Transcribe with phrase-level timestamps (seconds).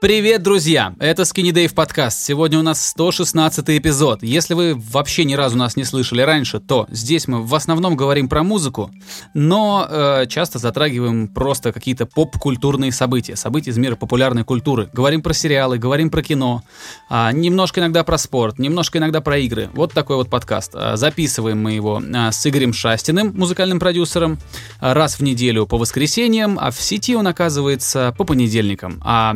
[0.00, 0.94] Привет, друзья!
[1.00, 2.20] Это Skinny Dave подкаст.
[2.20, 4.22] Сегодня у нас 116 эпизод.
[4.22, 8.28] Если вы вообще ни разу нас не слышали раньше, то здесь мы в основном говорим
[8.28, 8.92] про музыку,
[9.34, 14.88] но э, часто затрагиваем просто какие-то поп-культурные события, события из мира популярной культуры.
[14.92, 16.62] Говорим про сериалы, говорим про кино,
[17.10, 19.68] э, немножко иногда про спорт, немножко иногда про игры.
[19.72, 20.76] Вот такой вот подкаст.
[20.76, 24.38] Э, записываем мы его э, с Игорем Шастиным, музыкальным продюсером,
[24.78, 29.02] раз в неделю по воскресеньям, а в сети он оказывается по понедельникам.
[29.04, 29.34] А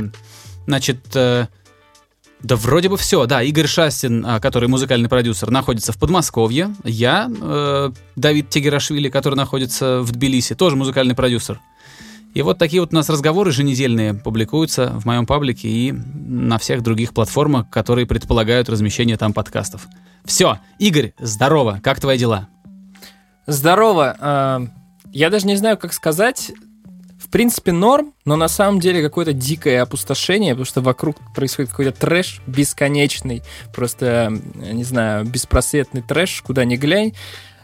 [0.66, 1.46] Значит, э,
[2.42, 3.26] да вроде бы все.
[3.26, 6.74] Да, Игорь Шастин, э, который музыкальный продюсер, находится в Подмосковье.
[6.84, 11.60] Я, э, Давид Тегерашвили, который находится в Тбилиси, тоже музыкальный продюсер.
[12.34, 16.82] И вот такие вот у нас разговоры еженедельные публикуются в моем паблике и на всех
[16.82, 19.86] других платформах, которые предполагают размещение там подкастов.
[20.24, 22.48] Все, Игорь, здорово, как твои дела?
[23.46, 24.16] Здорово.
[24.18, 24.62] А,
[25.12, 26.52] Я даже не знаю, как сказать.
[27.32, 32.42] Принципе, норм, но на самом деле какое-то дикое опустошение, потому что вокруг происходит какой-то трэш
[32.46, 33.42] бесконечный,
[33.74, 37.14] просто, не знаю, беспросветный трэш, куда ни глянь.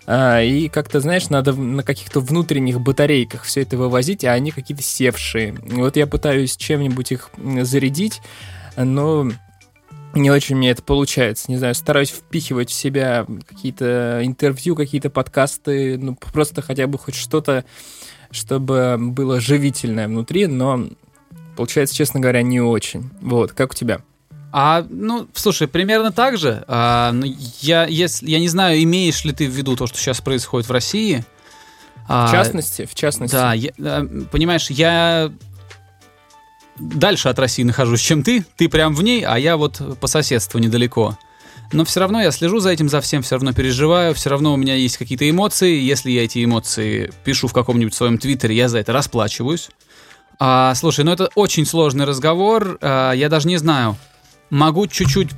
[0.06, 4.82] А, И как-то, знаешь, надо на каких-то внутренних батарейках все это вывозить, а они какие-то
[4.82, 5.54] севшие.
[5.62, 8.22] Вот я пытаюсь чем-нибудь их зарядить,
[8.74, 9.30] но
[10.18, 11.46] не очень мне это получается.
[11.50, 17.14] Не знаю, стараюсь впихивать в себя какие-то интервью, какие-то подкасты, ну, просто хотя бы хоть
[17.14, 17.64] что-то,
[18.30, 20.88] чтобы было живительное внутри, но
[21.56, 23.10] получается, честно говоря, не очень.
[23.20, 24.00] Вот, как у тебя?
[24.52, 26.64] А, ну, слушай, примерно так же.
[26.68, 27.26] А, ну,
[27.60, 30.72] я, если, я не знаю, имеешь ли ты в виду то, что сейчас происходит в
[30.72, 31.24] России.
[32.08, 33.34] В частности, в частности.
[33.34, 35.30] Да, я- э, понимаешь, я
[36.78, 38.44] дальше от России нахожусь, чем ты.
[38.56, 41.16] Ты прям в ней, а я вот по соседству недалеко.
[41.72, 44.56] Но все равно я слежу за этим, за всем, все равно переживаю, все равно у
[44.56, 45.78] меня есть какие-то эмоции.
[45.78, 49.68] Если я эти эмоции пишу в каком-нибудь своем твиттере, я за это расплачиваюсь.
[50.38, 52.78] А, слушай, ну это очень сложный разговор.
[52.80, 53.96] А, я даже не знаю.
[54.50, 55.28] Могу чуть-чуть...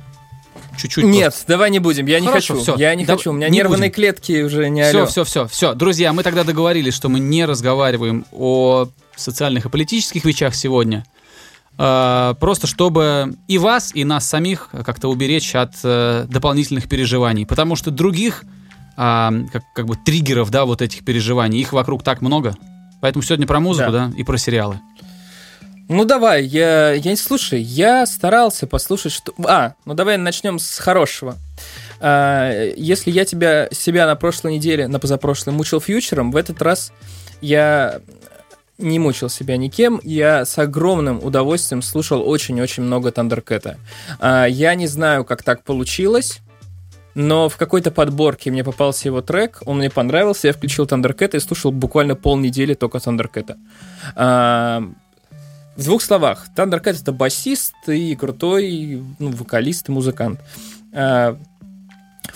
[0.77, 2.63] Чуть-чуть Нет, давай не будем, я не Хорошо, хочу.
[2.63, 2.75] всё.
[2.77, 3.91] Я не Дав- хочу, у меня не нервные будем.
[3.91, 5.05] клетки уже не Все, алё.
[5.05, 5.73] все, все, все.
[5.73, 8.87] Друзья, мы тогда договорились, что мы не разговариваем о
[9.17, 11.05] социальных и политических вещах сегодня.
[11.77, 17.45] А, Просто чтобы и вас, и нас самих как-то уберечь от э, дополнительных переживаний.
[17.45, 18.43] Потому что других
[18.97, 22.55] а, как, как бы триггеров, да, вот этих переживаний, их вокруг так много.
[23.01, 24.17] Поэтому сегодня про музыку, да, Да.
[24.17, 24.79] и про сериалы.
[25.89, 29.33] Ну давай, я, я слушай, я старался послушать, что.
[29.45, 31.35] А, ну давай начнем с хорошего.
[31.99, 36.93] А, если я тебя себя на прошлой неделе, на позапрошлой мучил фьючером, в этот раз
[37.41, 38.01] я
[38.81, 43.77] не мучил себя никем, я с огромным удовольствием слушал очень-очень много Тандеркэта.
[44.19, 46.41] А, я не знаю, как так получилось,
[47.13, 51.39] но в какой-то подборке мне попался его трек, он мне понравился, я включил Тандеркэта и
[51.39, 53.57] слушал буквально полнедели только Тандеркэта.
[54.15, 54.83] А,
[55.75, 60.39] в двух словах, Thundercat это басист и крутой ну, вокалист и музыкант.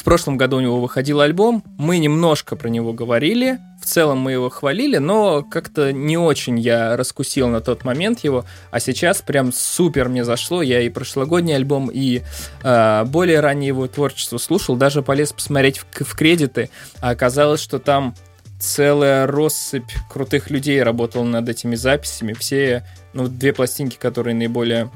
[0.05, 4.51] Прошлом году у него выходил альбом, мы немножко про него говорили, в целом мы его
[4.51, 10.07] хвалили, но как-то не очень я раскусил на тот момент его, а сейчас прям супер
[10.07, 12.21] мне зашло, я и прошлогодний альбом, и
[12.61, 16.69] а, более раннее его творчество слушал, даже полез посмотреть в, в кредиты,
[17.01, 18.13] а оказалось, что там
[18.59, 24.91] целая россыпь крутых людей работала над этими записями, все ну, две пластинки, которые наиболее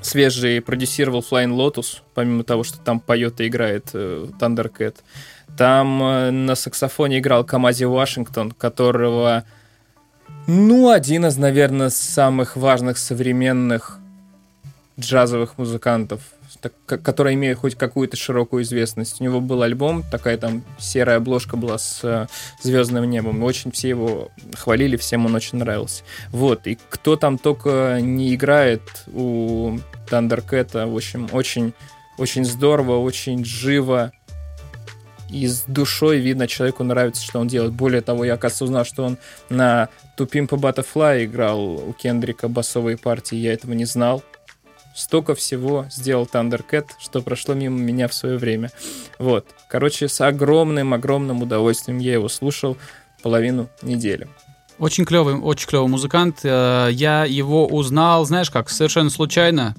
[0.00, 4.96] свежие, продюсировал Flying Lotus, помимо того, что там поет и играет э, Thundercat.
[5.56, 9.44] Там э, на саксофоне играл Камази Вашингтон, которого,
[10.46, 13.98] ну, один из, наверное, самых важных современных
[14.98, 16.20] джазовых музыкантов,
[16.60, 19.20] так- ко- которые имеют хоть какую-то широкую известность.
[19.20, 22.26] У него был альбом, такая там серая обложка была с э,
[22.62, 23.42] звездным небом.
[23.42, 26.02] Очень все его хвалили, всем он очень нравился.
[26.30, 31.72] Вот, и кто там только не играет у Тандеркэта, в общем, очень,
[32.18, 34.12] очень здорово, очень живо
[35.30, 37.72] и с душой видно, человеку нравится, что он делает.
[37.72, 39.18] Более того, я, оказывается, узнал, что он
[39.50, 44.22] на Тупим по Butterfly играл у Кендрика басовые партии, я этого не знал.
[44.98, 48.72] Столько всего сделал Thundercat, что прошло мимо меня в свое время.
[49.20, 49.46] Вот.
[49.68, 52.76] Короче, с огромным-огромным удовольствием я его слушал
[53.22, 54.26] половину недели.
[54.80, 56.40] Очень клевый, очень клевый музыкант.
[56.42, 59.76] Э, Я его узнал, знаешь как, совершенно случайно.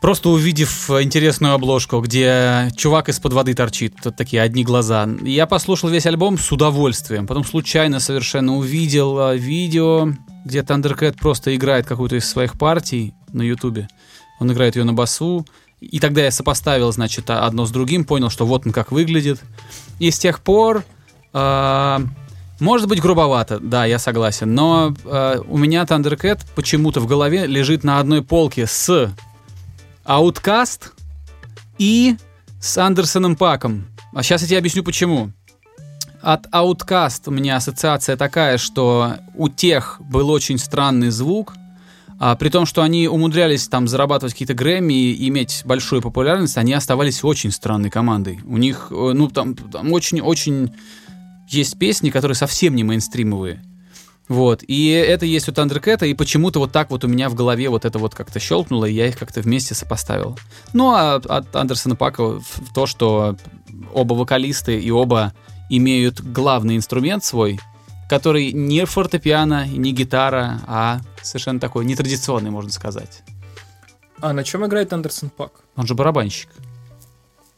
[0.00, 5.08] Просто увидев интересную обложку, где чувак из-под воды торчит, тут такие одни глаза.
[5.22, 7.28] Я послушал весь альбом с удовольствием.
[7.28, 10.08] Потом случайно совершенно увидел э, видео,
[10.44, 13.88] где Thundercat просто играет какую-то из своих партий на ютубе.
[14.40, 15.46] Он играет ее на басу.
[15.80, 19.40] И тогда я сопоставил, значит, одно с другим, понял, что вот он как выглядит.
[19.98, 20.84] И с тех пор
[21.32, 21.98] э,
[22.60, 24.54] Может быть, грубовато, да, я согласен.
[24.54, 29.10] Но э, у меня Thundercat почему-то в голове лежит на одной полке с
[30.04, 30.90] Outcast
[31.78, 32.16] и
[32.60, 33.86] с Андерсоном Паком.
[34.12, 35.32] А сейчас я тебе объясню почему.
[36.20, 41.54] От Outcast у меня ассоциация такая, что у тех был очень странный звук,
[42.22, 46.74] а, при том, что они умудрялись там зарабатывать какие-то Грэмми и иметь большую популярность, они
[46.74, 48.40] оставались очень странной командой.
[48.44, 49.56] У них, э, ну, там,
[49.90, 50.74] очень-очень
[51.48, 53.64] есть песни, которые совсем не мейнстримовые.
[54.28, 57.70] Вот, и это есть у Thundercat, и почему-то вот так вот у меня в голове
[57.70, 60.38] вот это вот как-то щелкнуло, и я их как-то вместе сопоставил.
[60.74, 62.40] Ну, а от Андерсона Пака
[62.74, 63.36] то, что
[63.94, 65.32] оба вокалисты и оба
[65.70, 67.58] имеют главный инструмент свой,
[68.10, 73.22] который не фортепиано, не гитара, а совершенно такой нетрадиционный, можно сказать.
[74.20, 75.52] А на чем играет Андерсон Пак?
[75.76, 76.48] Он же барабанщик.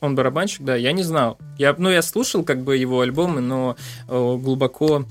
[0.00, 1.38] Он барабанщик, да, я не знал.
[1.56, 3.76] Я, ну, я слушал как бы его альбомы, но
[4.08, 5.06] о, глубоко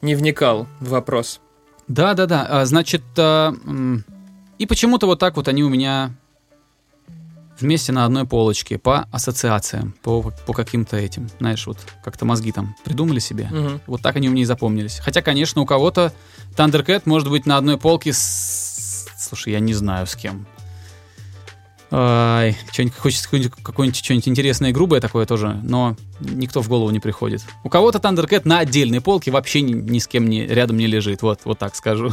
[0.00, 1.42] не вникал в вопрос.
[1.86, 2.64] Да, да, да.
[2.64, 3.52] Значит, а,
[4.56, 6.14] и почему-то вот так вот они у меня
[7.60, 12.74] вместе на одной полочке по ассоциациям, по, по каким-то этим, знаешь, вот как-то мозги там
[12.84, 13.48] придумали себе.
[13.50, 13.80] Угу.
[13.86, 14.98] Вот так они у меня и запомнились.
[14.98, 16.12] Хотя, конечно, у кого-то
[16.56, 19.06] Thundercat может быть на одной полке с...
[19.18, 20.46] Слушай, я не знаю с кем.
[21.92, 27.00] Ай, что-нибудь, хочется какое-нибудь что-нибудь интересное и грубое такое тоже, но никто в голову не
[27.00, 27.42] приходит.
[27.64, 31.22] У кого-то Thundercat на отдельной полке вообще ни, ни с кем не, рядом не лежит,
[31.22, 32.12] вот, вот так скажу.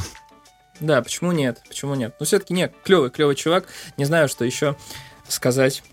[0.80, 1.62] Да, почему нет?
[1.68, 2.16] Почему нет?
[2.20, 3.68] Ну, все-таки нет, клевый, клевый чувак.
[3.98, 4.76] Не знаю, что еще
[5.28, 5.84] сказать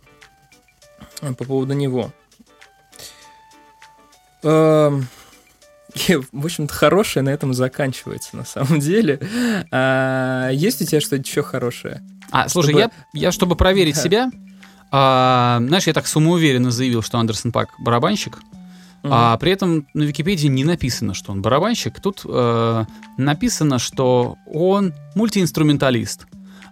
[1.20, 2.12] по поводу него.
[4.42, 5.06] Эм,
[6.32, 9.20] в общем-то, хорошее на этом заканчивается, на самом деле.
[9.70, 12.02] А, есть у тебя что-то еще хорошее?
[12.30, 12.80] А, слушай, чтобы...
[12.80, 14.02] я, я, чтобы проверить да.
[14.02, 14.30] себя,
[14.90, 18.36] а, знаешь, я так самоуверенно заявил, что Андерсон Пак барабанщик,
[19.02, 19.12] угу.
[19.12, 22.00] а при этом на Википедии не написано, что он барабанщик.
[22.00, 22.84] Тут э,
[23.18, 26.26] написано, что он мультиинструменталист.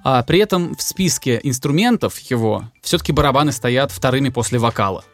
[0.05, 5.05] А при этом в списке инструментов его все-таки барабаны стоят вторыми после вокала.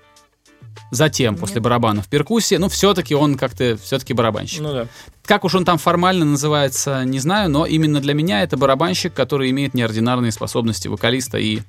[0.91, 1.41] Затем, Нет.
[1.41, 2.59] после барабанов, перкуссия.
[2.59, 4.61] Ну, все-таки он как-то все-таки барабанщик.
[4.63, 4.87] Ну да.
[5.25, 9.51] Как уж он там формально называется, не знаю, но именно для меня это барабанщик, который
[9.51, 11.61] имеет неординарные способности вокалиста и,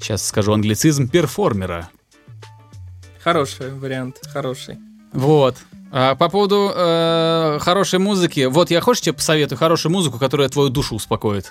[0.00, 1.88] сейчас скажу англицизм, перформера.
[3.20, 4.78] Хороший вариант, хороший.
[5.12, 5.56] Вот.
[5.90, 10.68] А по поводу э, хорошей музыки, вот я хочешь тебе посоветую хорошую музыку, которая твою
[10.68, 11.50] душу успокоит.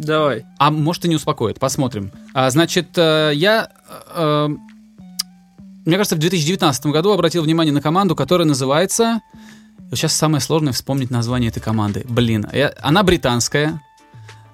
[0.00, 0.46] Давай.
[0.58, 2.10] А может и не успокоит, посмотрим.
[2.32, 3.70] А, значит, э, я
[4.14, 4.48] э,
[5.84, 9.20] мне кажется, в 2019 году обратил внимание на команду, которая называется...
[9.92, 12.04] Сейчас самое сложное вспомнить название этой команды.
[12.08, 12.72] Блин, я...
[12.80, 13.82] она британская.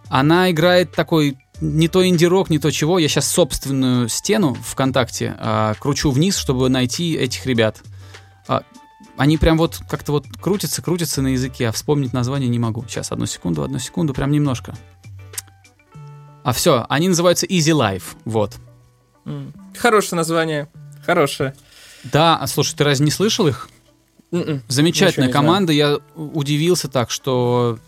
[0.09, 2.99] Она играет такой не то инди-рок, не то чего.
[2.99, 7.83] Я сейчас собственную стену ВКонтакте а, кручу вниз, чтобы найти этих ребят.
[8.49, 8.63] А,
[9.19, 12.85] они прям вот как-то вот крутятся, крутятся на языке, а вспомнить название не могу.
[12.89, 14.75] Сейчас, одну секунду, одну секунду, прям немножко.
[16.47, 18.55] А все, они называются Easy Life, вот.
[19.77, 20.69] Хорошее название.
[21.05, 21.57] Хорошая.
[22.05, 23.69] Да, а слушай, ты разве не слышал их?
[24.31, 24.43] Mm-mm.
[24.43, 24.63] М-м.
[24.69, 25.73] Замечательная команда.
[25.73, 27.81] Я удивился так, что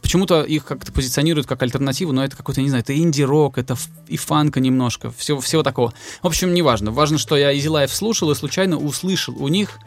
[0.00, 3.76] почему-то их как-то позиционируют как альтернативу, но это какой-то, не знаю, это инди-рок, это
[4.08, 5.92] и фанка немножко, всего, всего такого.
[6.22, 6.92] В общем, неважно.
[6.92, 9.78] Важно, что я Easy Life слушал и случайно услышал у них,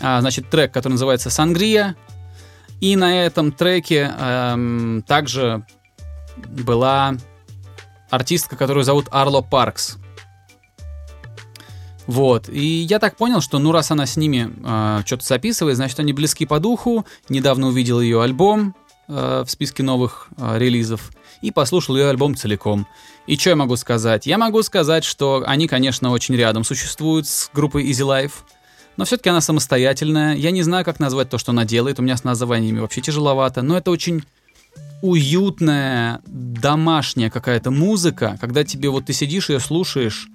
[0.00, 1.94] а, значит, трек, который называется «Сангрия»,
[2.80, 5.64] и на этом треке эм, также
[6.48, 7.14] была
[8.10, 9.96] артистка, которую зовут Арло Паркс.
[12.06, 12.48] Вот.
[12.48, 16.12] И я так понял, что ну раз она с ними э, что-то записывает, значит они
[16.12, 17.06] близки по духу.
[17.28, 18.74] Недавно увидел ее альбом
[19.06, 22.86] э, в списке новых э, релизов и послушал ее альбом целиком.
[23.28, 24.26] И что я могу сказать?
[24.26, 28.32] Я могу сказать, что они, конечно, очень рядом существуют с группой Easy Life,
[28.96, 30.34] но все-таки она самостоятельная.
[30.34, 32.00] Я не знаю, как назвать то, что она делает.
[32.00, 34.24] У меня с названиями вообще тяжеловато, но это очень
[35.02, 40.28] уютная, домашняя какая-то музыка, когда тебе вот ты сидишь ее слушаешь,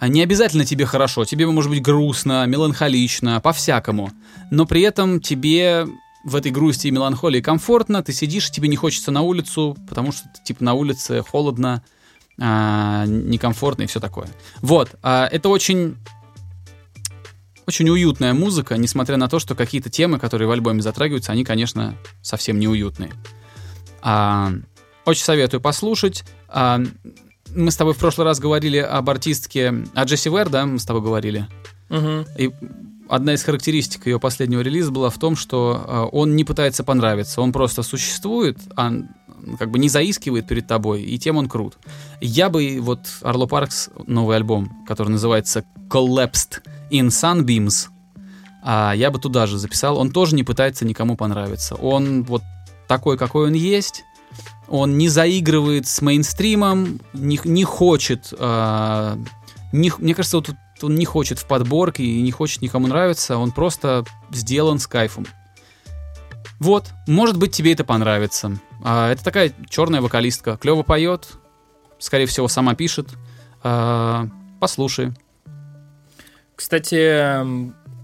[0.00, 4.10] а не обязательно тебе хорошо, тебе может быть грустно, меланхолично, по-всякому.
[4.50, 5.86] Но при этом тебе
[6.24, 10.24] в этой грусти и меланхолии комфортно, ты сидишь, тебе не хочется на улицу, потому что
[10.44, 11.82] типа на улице холодно,
[12.38, 14.28] а, некомфортно и все такое.
[14.60, 15.96] Вот, а, это очень
[17.66, 21.94] очень уютная музыка, несмотря на то, что какие-то темы, которые в альбоме затрагиваются, они, конечно,
[22.20, 23.12] совсем не уютные.
[24.02, 24.52] А,
[25.04, 26.24] очень советую послушать.
[26.48, 26.80] А,
[27.54, 30.84] мы с тобой в прошлый раз говорили об артистке, о Джесси Вэр, да, мы с
[30.84, 31.46] тобой говорили.
[31.90, 32.26] Угу.
[32.38, 32.50] И
[33.08, 37.40] одна из характеристик ее последнего релиза была в том, что э, он не пытается понравиться,
[37.40, 38.92] он просто существует, а
[39.58, 41.78] как бы не заискивает перед тобой, и тем он крут.
[42.20, 47.88] Я бы вот Орло Паркс, новый альбом, который называется Collapsed in Sunbeams,
[48.62, 49.96] А я бы туда же записал.
[49.96, 51.74] Он тоже не пытается никому понравиться.
[51.74, 52.42] Он вот
[52.90, 54.04] такой, какой он есть.
[54.66, 58.34] Он не заигрывает с мейнстримом, не, не хочет...
[58.36, 59.16] Э,
[59.72, 60.50] не, мне кажется, вот
[60.82, 63.36] он не хочет в подборке и не хочет никому нравиться.
[63.36, 65.24] Он просто сделан с кайфом.
[66.58, 68.58] Вот, может быть, тебе это понравится.
[68.82, 70.56] А, это такая черная вокалистка.
[70.56, 71.28] Клево поет,
[72.00, 73.08] скорее всего, сама пишет.
[73.62, 74.26] А,
[74.58, 75.12] послушай.
[76.56, 77.44] Кстати,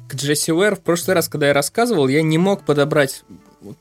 [0.09, 3.25] к Джесси Уэр в прошлый раз, когда я рассказывал, я не мог подобрать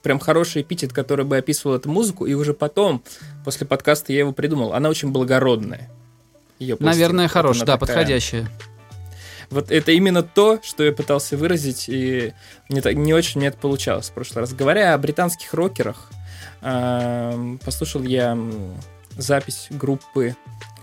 [0.01, 3.03] прям хороший эпитет, который бы описывал эту музыку, и уже потом,
[3.43, 4.73] после подкаста, я его придумал.
[4.73, 5.89] Она очень благородная.
[6.59, 7.95] Ее Наверное, хорошая, да, такая...
[7.95, 8.49] подходящая.
[9.49, 12.33] Вот это именно то, что я пытался выразить, и
[12.69, 14.53] не, так, не очень мне это получалось в прошлый раз.
[14.53, 16.09] Говоря о британских рокерах,
[16.61, 18.37] э, послушал я
[19.17, 20.35] запись группы,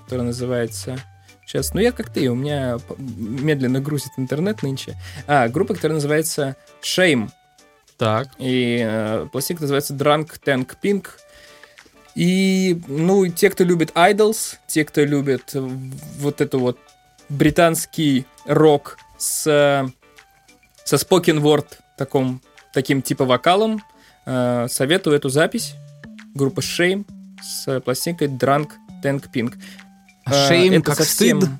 [0.04, 0.98] которая называется...
[1.44, 4.96] Сейчас, ну я как ты, у меня медленно грузит интернет нынче.
[5.26, 7.30] А, группа, которая называется Shame.
[8.02, 8.30] Так.
[8.38, 11.06] И э, пластинка называется Drunk Tank Pink.
[12.16, 16.80] И, ну, те, кто любит Idols, те, кто любит вот эту вот
[17.28, 19.44] британский рок с,
[20.84, 21.66] со spoken word
[21.96, 22.42] таком,
[22.72, 23.80] таким типа вокалом.
[24.26, 25.76] Э, советую эту запись.
[26.34, 27.06] Группа Shame
[27.40, 28.70] с пластинкой Drunk
[29.04, 29.54] Tank Pink.
[30.24, 31.40] А Shame Это как совсем...
[31.40, 31.50] стыд?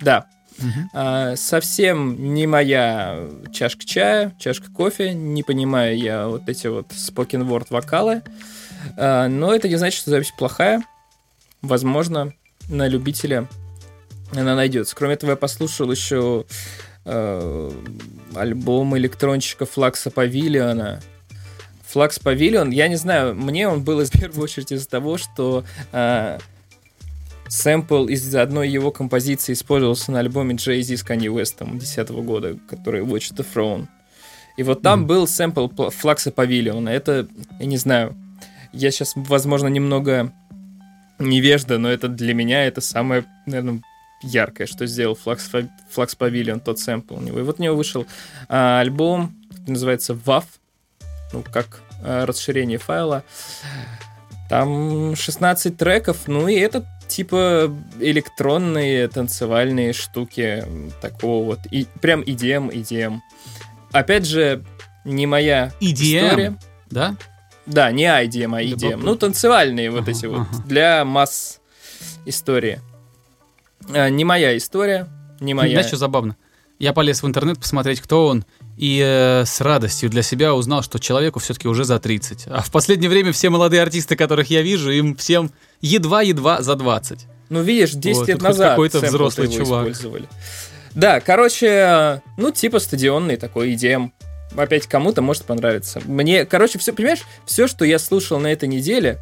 [0.00, 0.28] Да.
[0.58, 1.36] Угу.
[1.36, 5.12] совсем не моя чашка чая, чашка кофе.
[5.12, 8.22] Не понимаю я вот эти вот spoken word вокалы.
[8.96, 10.82] А, но это не значит, что запись плохая.
[11.62, 12.32] Возможно,
[12.68, 13.48] на любителя
[14.32, 14.94] она найдется.
[14.96, 16.44] Кроме этого, я послушал еще
[17.04, 17.70] э,
[18.34, 21.00] альбом электронщика Флакса Павилиона.
[21.88, 26.38] Флакс Павилион, я не знаю, мне он был из первой очереди из-за того, что э,
[27.48, 33.02] сэмпл из одной его композиции использовался на альбоме Jay-Z с Kanye West 2010 года, который
[33.02, 33.86] Watch the Throne.
[34.56, 35.06] И вот там mm.
[35.06, 36.88] был сэмпл Флакса Павилиона.
[36.88, 37.26] Это,
[37.58, 38.16] я не знаю,
[38.72, 40.32] я сейчас, возможно, немного
[41.18, 43.82] невежда, но это для меня это самое, наверное,
[44.22, 47.40] яркое, что сделал Flux, Flux Pavilion, тот сэмпл у него.
[47.40, 48.06] И вот у него вышел
[48.48, 49.34] а, альбом,
[49.66, 50.44] называется WAV,
[51.32, 53.24] ну, как а, расширение файла.
[54.48, 60.64] Там 16 треков, ну и это типа электронные танцевальные штуки
[61.00, 63.20] такого вот, и прям EDM, EDM.
[63.92, 64.64] Опять же,
[65.04, 66.58] не моя EDM, история.
[66.90, 67.16] да?
[67.66, 69.00] Да, не IDM, а EDM.
[69.02, 71.60] Ну, танцевальные вот эти вот, для масс
[72.26, 72.80] истории.
[73.92, 75.08] А, не моя история,
[75.40, 75.72] не моя.
[75.72, 76.36] Знаешь, что забавно?
[76.78, 78.44] Я полез в интернет посмотреть, кто он,
[78.76, 82.44] и э, с радостью для себя узнал, что человеку все-таки уже за 30.
[82.48, 85.50] А в последнее время все молодые артисты, которых я вижу, им всем
[85.80, 87.26] едва-едва за 20.
[87.50, 89.88] Ну, видишь, 10 вот, лет назад какой-то взрослый чувак.
[89.88, 90.28] Использовали.
[90.94, 94.10] Да, короче, ну, типа стадионный такой EDM.
[94.56, 96.00] Опять кому-то может понравиться.
[96.04, 99.18] Мне, короче, все, понимаешь, все, что я слушал на этой неделе,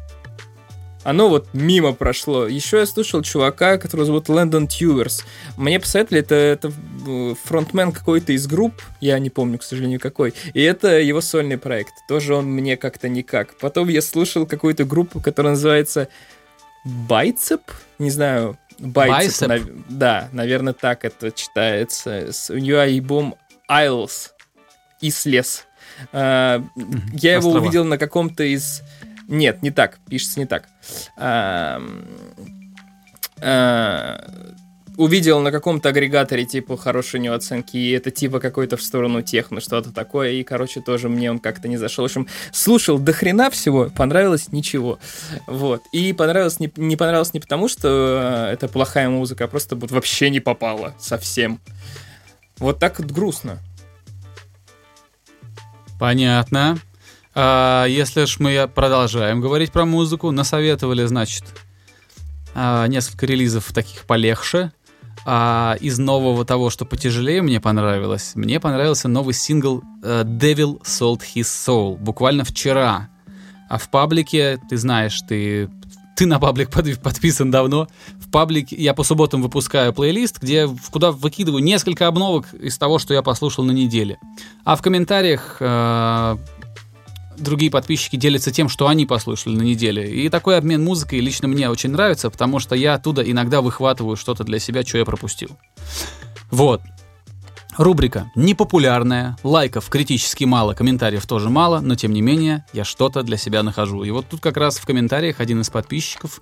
[1.03, 2.47] оно вот мимо прошло.
[2.47, 5.25] Еще я слушал чувака, которого зовут Лэндон Тьюверс.
[5.57, 6.71] Мне посоветовали, это, это
[7.07, 10.33] э, фронтмен какой-то из групп, я не помню, к сожалению, какой.
[10.53, 11.93] И это его сольный проект.
[12.07, 13.55] Тоже он мне как-то никак.
[13.57, 16.07] Потом я слушал какую-то группу, которая называется
[16.85, 17.61] Байцеп,
[17.99, 19.61] не знаю, Байцеп, нав...
[19.89, 22.29] да, наверное, так это читается.
[22.49, 23.35] У нее альбом
[23.69, 24.31] Isles,
[25.01, 25.65] Ислес.
[26.11, 26.65] Uh,
[27.13, 28.81] я его увидел на каком-то из
[29.27, 30.67] нет, не так, пишется не так.
[31.17, 31.81] А,
[34.97, 39.21] увидел на каком-то агрегаторе, типа, хорошие у него оценки, и это типа какой-то в сторону
[39.21, 42.03] техно, что-то такое, и, короче, тоже мне он как-то не зашел.
[42.03, 44.99] В общем, слушал до хрена всего, понравилось ничего.
[45.47, 45.81] Вот.
[45.91, 50.29] И понравилось не, не понравилось не потому, что это плохая музыка, а просто вот вообще
[50.29, 51.59] не попало совсем.
[52.57, 53.59] Вот так вот грустно.
[55.99, 56.77] Понятно.
[57.35, 61.43] А, если ж мы продолжаем говорить про музыку, насоветовали, значит,
[62.53, 64.71] а, несколько релизов таких полегче.
[65.25, 71.21] А из нового того, что потяжелее мне понравилось, мне понравился новый сингл uh, Devil Sold
[71.33, 73.09] His Soul, буквально вчера.
[73.69, 75.69] А в паблике, ты знаешь, ты,
[76.17, 77.87] ты на паблик под, подписан давно,
[78.19, 83.13] в паблике я по субботам выпускаю плейлист, где куда выкидываю несколько обновок из того, что
[83.13, 84.19] я послушал на неделе.
[84.65, 86.37] А в комментариях uh,
[87.37, 90.09] другие подписчики делятся тем, что они послушали на неделе.
[90.09, 94.43] И такой обмен музыкой лично мне очень нравится, потому что я оттуда иногда выхватываю что-то
[94.43, 95.49] для себя, что я пропустил.
[96.51, 96.81] Вот.
[97.77, 103.37] Рубрика непопулярная, лайков критически мало, комментариев тоже мало, но тем не менее я что-то для
[103.37, 104.03] себя нахожу.
[104.03, 106.41] И вот тут как раз в комментариях один из подписчиков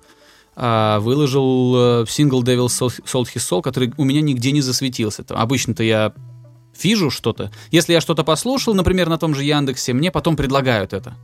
[0.54, 5.24] а, выложил э, сингл Devil Sold His Soul, который у меня нигде не засветился.
[5.28, 6.12] Обычно-то я
[6.80, 7.50] вижу что-то.
[7.70, 11.14] Если я что-то послушал, например, на том же Яндексе, мне потом предлагают это.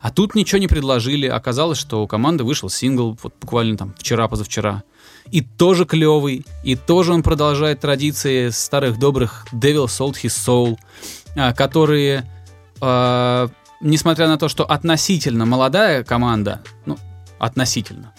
[0.00, 1.28] А тут ничего не предложили.
[1.28, 4.82] Оказалось, что у команды вышел сингл вот буквально там вчера-позавчера.
[5.30, 10.76] И тоже клевый, и тоже он продолжает традиции старых добрых Devil Sold His Soul,
[11.36, 12.28] а, которые,
[12.80, 13.48] э,
[13.80, 16.98] несмотря на то, что относительно молодая команда, ну,
[17.38, 18.12] относительно,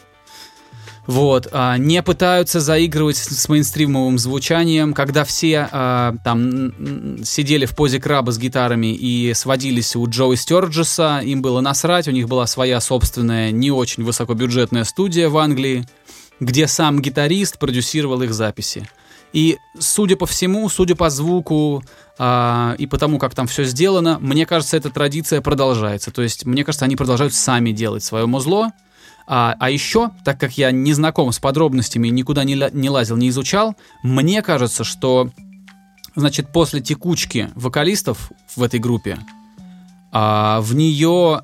[1.06, 8.00] вот, а, не пытаются заигрывать с мейнстримовым звучанием, когда все а, там сидели в позе
[8.00, 12.80] краба с гитарами и сводились у Джоуи Стерджеса, им было насрать, у них была своя
[12.80, 15.86] собственная не очень высокобюджетная студия в Англии,
[16.40, 18.88] где сам гитарист продюсировал их записи.
[19.34, 21.84] И, судя по всему, судя по звуку
[22.18, 26.12] а, и по тому, как там все сделано, мне кажется, эта традиция продолжается.
[26.12, 28.72] То есть, мне кажется, они продолжают сами делать свое музло,
[29.28, 33.30] а, а еще, так как я не знаком с подробностями, никуда не, не лазил, не
[33.30, 35.30] изучал, мне кажется, что,
[36.16, 39.18] значит, после текучки вокалистов в этой группе,
[40.12, 41.42] а, в нее,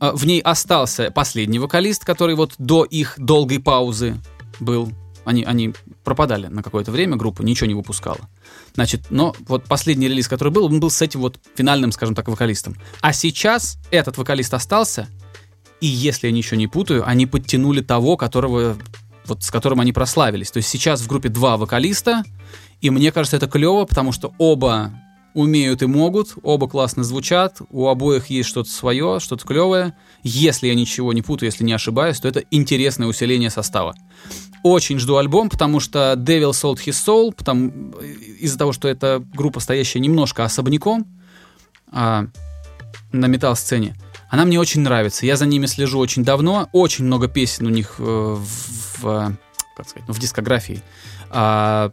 [0.00, 4.16] а, в ней остался последний вокалист, который вот до их долгой паузы
[4.58, 4.92] был.
[5.24, 8.20] Они, они пропадали на какое-то время, группа ничего не выпускала.
[8.74, 12.28] Значит, но вот последний релиз, который был, он был с этим вот финальным, скажем так,
[12.28, 12.76] вокалистом.
[13.00, 15.08] А сейчас этот вокалист остался,
[15.80, 18.76] и если я ничего не путаю, они подтянули того, которого,
[19.26, 20.50] вот с которым они прославились.
[20.50, 22.22] То есть сейчас в группе два вокалиста,
[22.80, 24.92] и мне кажется, это клево, потому что оба
[25.34, 29.94] умеют и могут, оба классно звучат, у обоих есть что-то свое, что-то клевое.
[30.22, 33.94] Если я ничего не путаю, если не ошибаюсь, то это интересное усиление состава.
[34.62, 37.92] Очень жду альбом, потому что Devil Sold His Soul, потому,
[38.40, 41.06] из-за того, что это группа, стоящая немножко особняком
[41.92, 42.26] а,
[43.12, 43.94] на метал-сцене,
[44.30, 45.26] она мне очень нравится.
[45.26, 46.68] Я за ними слежу очень давно.
[46.72, 49.36] Очень много песен у них э, в, в,
[49.76, 50.82] как сказать, ну, в дискографии.
[51.30, 51.90] А,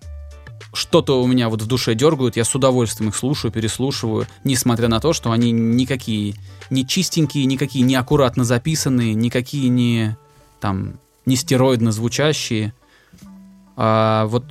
[0.71, 4.99] что-то у меня вот в душе дергают, я с удовольствием их слушаю, переслушиваю, несмотря на
[4.99, 6.35] то, что они никакие
[6.69, 10.15] не чистенькие, никакие не аккуратно записанные, никакие не
[10.59, 12.73] там не стероидно звучащие.
[13.75, 14.45] А, вот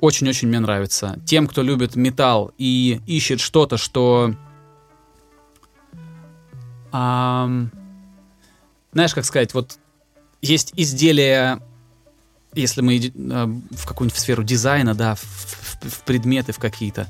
[0.00, 1.18] очень-очень мне нравится.
[1.26, 4.34] Тем, кто любит металл и ищет что-то, что
[6.92, 7.50] а,
[8.92, 9.78] знаешь, как сказать, вот
[10.42, 11.60] есть изделия,
[12.54, 17.06] если мы а, в какую-нибудь сферу дизайна, да, в, в, в предметы, в какие-то,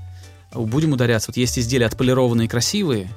[0.55, 1.31] будем ударяться.
[1.31, 3.11] Вот есть изделия отполированные, красивые,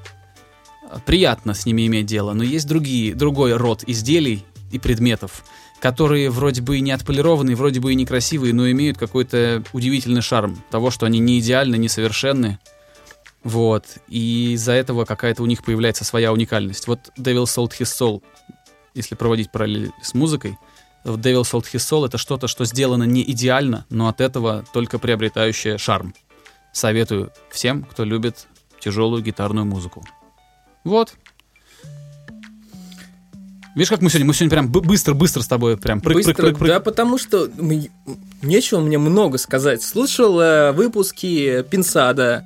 [1.06, 5.44] приятно с ними иметь дело, но есть другие, другой род изделий и предметов,
[5.80, 10.62] которые вроде бы и не отполированные, вроде бы и некрасивые, но имеют какой-то удивительный шарм
[10.70, 12.60] того, что они не идеальны, не совершенны,
[13.44, 13.86] вот.
[14.08, 16.88] И из-за этого какая-то у них появляется своя уникальность.
[16.88, 18.22] Вот Devil Sold His Soul,
[18.94, 20.58] если проводить параллель с музыкой,
[21.04, 25.78] Devil Sold His Soul— это что-то, что сделано не идеально, но от этого только приобретающее
[25.78, 26.14] шарм.
[26.72, 28.48] Советую всем, кто любит
[28.80, 30.06] тяжелую гитарную музыку.
[30.84, 31.16] Вот.
[33.74, 36.58] Видишь, как мы сегодня, мы сегодня прям быстро-быстро с тобой прям прыг, быстро, прыг, прыг,
[36.58, 36.70] прыг.
[36.72, 37.50] Да, потому что
[38.42, 39.82] нечего мне много сказать.
[39.82, 42.46] Слушал э, выпуски Pensado,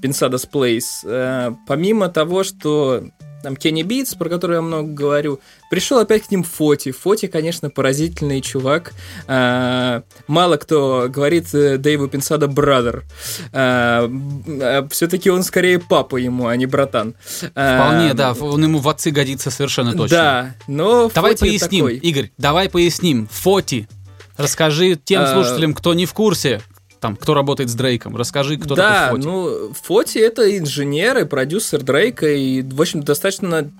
[0.00, 1.02] Pensado's Place.
[1.04, 3.04] Э, помимо того, что
[3.42, 5.38] там Kenny Beats, про который я много говорю,
[5.70, 6.90] пришел опять к ним Forty.
[6.90, 8.92] Forty, конечно, поразительный чувак.
[9.28, 13.04] А, мало кто говорит э, Дэйву Pensado brother.
[13.50, 17.14] Все-таки он скорее папа ему, а не братан.
[17.52, 20.16] Вполне, да, он ему в отцы годится совершенно точно.
[20.16, 21.96] Да, но Давай Фоти поясним, такой.
[21.98, 23.28] Игорь, давай поясним.
[23.30, 23.88] Фоти,
[24.36, 26.60] расскажи тем слушателям, кто не в курсе,
[27.00, 28.16] там, кто работает с Дрейком?
[28.16, 29.26] Расскажи, кто да, такой Фоти.
[29.26, 33.70] ну, Фоти это инженер и продюсер Дрейка, и, в общем, достаточно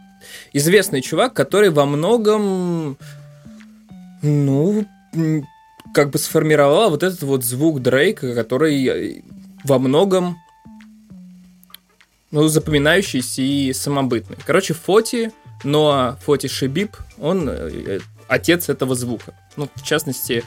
[0.52, 2.96] известный чувак, который во многом,
[4.22, 4.86] ну,
[5.94, 9.24] как бы сформировал вот этот вот звук Дрейка, который
[9.64, 10.36] во многом
[12.30, 14.36] ну, запоминающийся и самобытный.
[14.44, 15.32] Короче, Фоти,
[15.64, 19.34] но Фоти Шибиб, он э, отец этого звука.
[19.56, 20.44] Ну, в частности,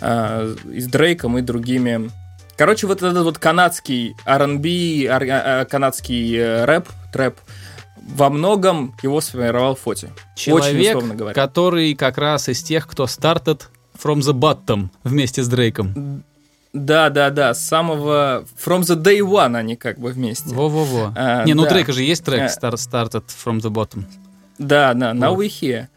[0.00, 2.10] э, и с Дрейком и другими.
[2.56, 7.36] Короче, вот этот вот канадский R&B, а, канадский э, рэп, трэп,
[7.96, 10.10] во многом его сформировал Фоти.
[10.36, 13.62] Человек, Очень который как раз из тех, кто started
[14.02, 16.22] from the bottom вместе с Дрейком.
[16.72, 20.54] Да, да, да, с самого From the Day One они как бы вместе.
[20.54, 21.12] Во-во-во.
[21.16, 21.68] А, Не, ну да.
[21.68, 24.04] у Дрейка же есть трек а, Started from the Bottom.
[24.58, 25.44] Да, да, Now вот.
[25.44, 25.88] We Here.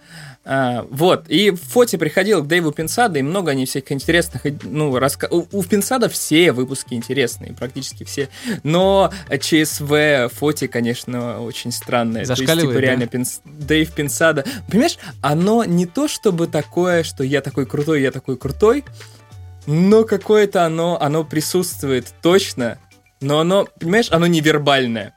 [0.45, 5.27] А, вот, и Фоти приходил к Дэйву Пинсада, и много они всяких интересных, ну, раска...
[5.29, 8.29] у, у Пинсада все выпуски интересные, практически все,
[8.63, 12.25] но ЧСВ Фоти, конечно, очень странное.
[12.25, 13.11] То есть, типа, реально, да?
[13.11, 13.41] Пинс...
[13.43, 18.85] Дэйв Пинсада, понимаешь, оно не то чтобы такое, что я такой крутой, я такой крутой,
[19.67, 22.79] но какое-то оно, оно присутствует точно,
[23.19, 25.15] но оно, понимаешь, оно невербальное.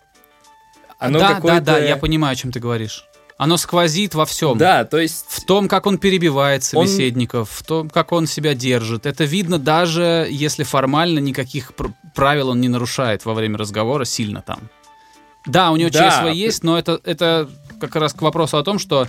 [0.98, 3.06] Оно да, да, да, я понимаю, о чем ты говоришь.
[3.38, 4.56] Оно сквозит во всем.
[4.58, 5.24] Да, то есть...
[5.28, 9.06] В том, как он перебивает Он- собеседников, в том, как он себя держит.
[9.06, 14.42] Это видно даже если формально никаких пр- правил он не нарушает во время разговора сильно
[14.42, 14.60] там.
[15.46, 16.08] Да, у него Да.
[16.10, 17.48] ЧСВ есть, но это, это
[17.80, 19.08] как раз к вопросу о том, что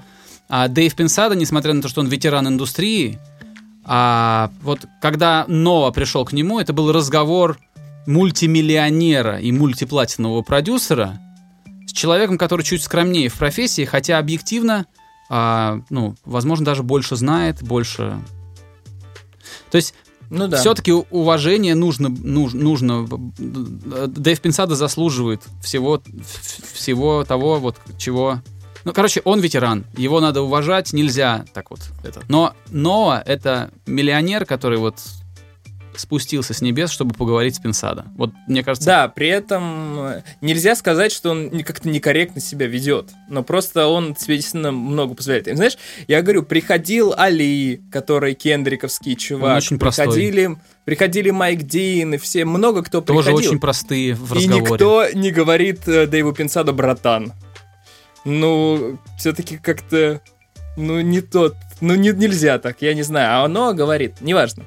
[0.50, 3.20] а, Дэйв Пенсада, несмотря на то, что он ветеран индустрии,
[3.86, 7.60] а, вот когда Нова пришел к нему, это был разговор
[8.08, 11.20] мультимиллионера и мультиплатинового продюсера
[11.88, 14.86] с человеком, который чуть скромнее в профессии, хотя объективно,
[15.30, 18.20] а, ну, возможно, даже больше знает, больше...
[19.72, 19.94] То есть
[20.30, 20.58] Ну да.
[20.58, 23.08] все-таки уважение нужно, нуж- нужно.
[23.08, 26.02] Дэйв Пинсада заслуживает всего,
[26.74, 28.42] всего того, вот чего.
[28.84, 32.22] Ну, короче, он ветеран, его надо уважать, нельзя так вот это.
[32.28, 35.00] Но Ноа это миллионер, который вот
[35.96, 38.06] спустился с небес, чтобы поговорить с Пинсада.
[38.16, 43.12] Вот мне кажется, Да, при этом э, нельзя сказать, что он как-то некорректно себя ведет,
[43.30, 45.48] но просто он себе действительно много позволяет.
[45.48, 45.78] И знаешь,
[46.08, 50.06] я говорю, приходил Али, который кендриковский чувак, Он очень простой.
[50.08, 53.50] приходили, приходили Майк Дин и все, много кто тоже приходил.
[53.50, 54.62] очень простые в и разговоре.
[54.72, 57.34] никто не говорит э, Дэйву Пинсадо братан.
[58.26, 60.22] Ну, все-таки как-то,
[60.78, 63.42] ну, не тот, ну, не, нельзя так, я не знаю.
[63.42, 64.64] А оно говорит, неважно.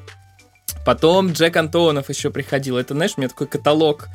[0.87, 2.79] Потом Джек Антонов еще приходил.
[2.79, 4.07] Это, знаешь, у меня такой каталог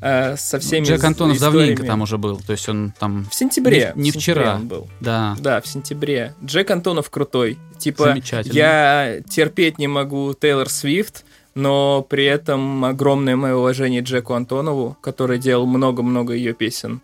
[0.00, 1.86] э, со всеми Джек Антонов давненько историями.
[1.88, 3.92] там уже был, то есть он там, В сентябре.
[3.96, 4.54] Не- не в сентябре вчера.
[4.54, 4.88] он был.
[5.00, 6.34] да, Да, в сентябре.
[6.44, 7.58] Джек Антонов крутой.
[7.76, 11.24] Типа, я терпеть не могу Тейлор Свифт,
[11.56, 17.00] но при этом огромное мое уважение Джеку Антонову, который делал много-много ее песен.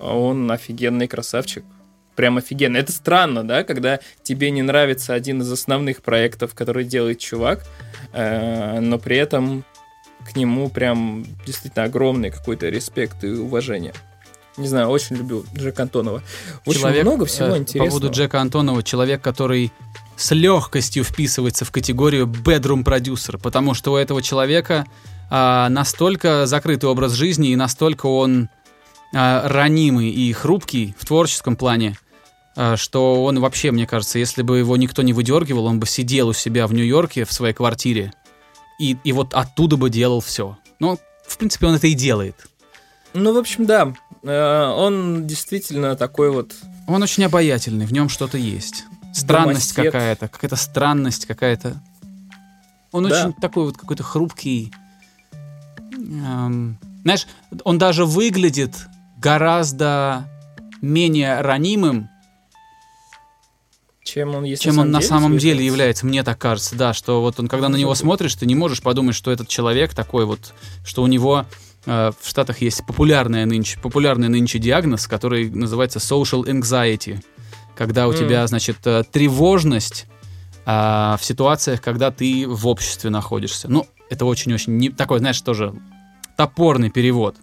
[0.00, 1.62] Он офигенный красавчик.
[2.16, 2.76] Прям офигенно.
[2.76, 7.64] Это странно, да, когда тебе не нравится один из основных проектов, который делает чувак,
[8.12, 9.64] э, но при этом
[10.30, 13.92] к нему прям действительно огромный какой-то респект и уважение.
[14.58, 16.22] Не знаю, очень люблю Джека Антонова.
[16.66, 17.86] Очень Человек, много всего э, интересного.
[17.86, 19.72] По поводу Джека Антонова, человек, который
[20.16, 24.86] с легкостью вписывается в категорию bedroom продюсер, потому что у этого человека
[25.30, 28.50] а, настолько закрытый образ жизни и настолько он
[29.14, 31.96] а, ранимый и хрупкий в творческом плане,
[32.56, 36.28] а, что он вообще, мне кажется, если бы его никто не выдергивал, он бы сидел
[36.28, 38.12] у себя в Нью-Йорке в своей квартире
[38.78, 40.58] и, и вот оттуда бы делал все.
[40.80, 42.34] Ну, в принципе, он это и делает.
[43.14, 43.92] Ну, в общем, да.
[44.22, 46.54] Э, Он действительно такой вот...
[46.86, 48.84] Он очень обаятельный, в нем что-то есть.
[49.12, 49.92] Странность Домосед.
[49.92, 51.80] какая-то, какая-то странность какая-то.
[52.90, 53.26] Он Да.
[53.26, 54.72] очень такой вот какой-то хрупкий.
[55.92, 57.26] эм, знаешь,
[57.64, 58.74] он даже выглядит
[59.22, 60.28] гораздо
[60.80, 62.08] менее ранимым,
[64.04, 65.72] Чем он, если чем он на самом деле является.
[65.72, 66.06] является.
[66.06, 69.14] Мне так кажется, да, что вот он, когда на него смотришь, ты не можешь подумать,
[69.14, 70.52] что этот человек такой вот,
[70.84, 71.46] что у него
[71.86, 77.22] э, в Штатах есть популярная нынче, популярный нынче диагноз, который называется social anxiety,
[77.76, 78.18] когда у М.
[78.18, 80.06] тебя, значит, э, тревожность
[80.64, 83.68] а, в ситуациях, когда ты в обществе находишься.
[83.68, 85.74] Ну, это очень-очень не, такой, знаешь, тоже
[86.36, 87.36] топорный перевод.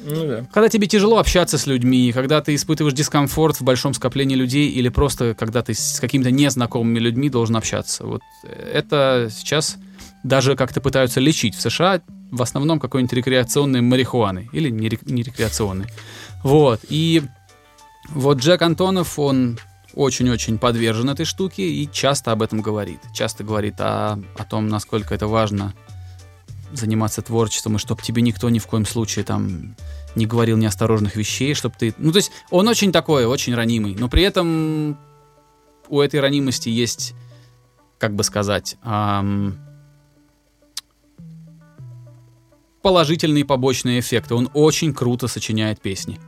[0.00, 0.46] Ну да.
[0.52, 4.88] Когда тебе тяжело общаться с людьми, когда ты испытываешь дискомфорт в большом скоплении людей, или
[4.88, 8.06] просто когда ты с какими-то незнакомыми людьми должен общаться.
[8.06, 9.76] Вот это сейчас
[10.22, 15.22] даже как-то пытаются лечить в США, в основном какой-нибудь рекреационной марихуаной, или не, рек- не
[15.22, 15.86] рекреационной.
[16.42, 17.22] Вот, и
[18.10, 19.58] вот Джек Антонов, он
[19.94, 23.00] очень-очень подвержен этой штуке и часто об этом говорит.
[23.12, 25.74] Часто говорит о, о том, насколько это важно
[26.72, 29.76] заниматься творчеством, и чтобы тебе никто ни в коем случае там
[30.14, 31.94] не говорил неосторожных вещей, чтобы ты...
[31.98, 34.98] Ну, то есть он очень такой, очень ранимый, но при этом
[35.88, 37.14] у этой ранимости есть,
[37.98, 39.58] как бы сказать, ам,
[42.82, 44.34] положительные побочные эффекты.
[44.34, 46.18] Он очень круто сочиняет песни.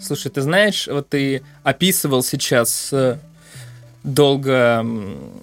[0.00, 3.18] Слушай, ты знаешь, вот ты описывал сейчас э,
[4.04, 4.84] долго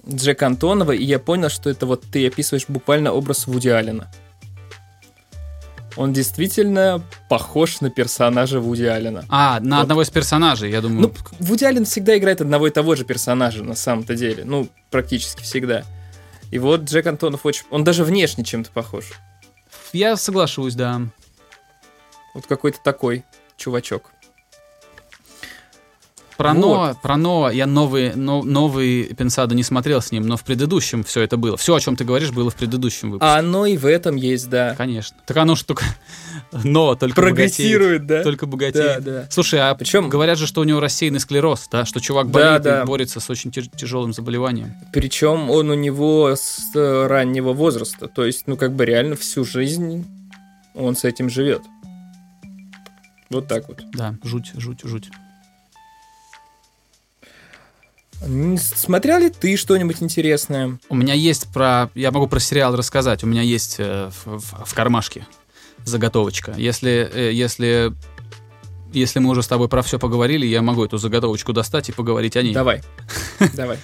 [0.08, 4.10] Джека Антонова, и я понял, что это вот ты описываешь буквально образ Вуди Аллена.
[5.96, 9.24] Он действительно похож на персонажа Вуди Аллена.
[9.28, 9.82] А, на Вот.
[9.82, 11.02] одного из персонажей, я думаю.
[11.02, 14.44] Ну, Вуди Аллен всегда играет одного и того же персонажа на самом-то деле.
[14.46, 15.82] Ну, практически всегда.
[16.50, 17.64] И вот Джек Антонов очень...
[17.70, 19.12] Он даже внешне чем-то похож.
[19.92, 21.02] я соглашусь, да.
[22.34, 23.24] Вот какой-то такой
[23.58, 24.12] чувачок.
[26.42, 26.60] Про Вот.
[26.60, 31.04] Ноа, про Ноа я новый, но- новый Пенсадо не смотрел с ним, но в предыдущем
[31.04, 31.56] все это было.
[31.56, 33.32] Все, о чем ты говоришь, было в предыдущем выпуске.
[33.32, 34.74] А оно и в этом есть, да.
[34.76, 35.16] Конечно.
[35.24, 35.84] Так оно же только...
[36.64, 38.16] Но только Прогрессирует, да?
[38.16, 38.24] богатеет.
[38.24, 39.04] Только богатеет.
[39.04, 39.26] Да, да.
[39.30, 41.84] Слушай, а Причем- говорят же, что у него рассеянный склероз, да?
[41.84, 42.82] Что чувак Да, болеет да.
[42.82, 44.74] и борется с очень тяж- тяжелым заболеванием.
[44.92, 48.08] Причем он у него с э, раннего возраста.
[48.08, 50.04] То есть, ну, как бы реально всю жизнь
[50.74, 51.62] он с этим живет.
[53.30, 53.82] Вот так вот.
[53.92, 55.08] Да, жуть, жуть, жуть.
[58.58, 60.78] Смотрел ли ты что-нибудь интересное?
[60.88, 61.90] У меня есть про...
[61.94, 63.24] Я могу про сериал рассказать.
[63.24, 65.26] У меня есть э, в, в- в кармашке
[65.84, 66.54] заготовочка.
[66.56, 67.92] Если, э, если,
[68.92, 72.36] если мы уже с тобой про все поговорили, я могу эту заготовочку достать и поговорить
[72.36, 72.54] о ней.
[72.54, 72.82] Давай.
[73.54, 73.78] Давай.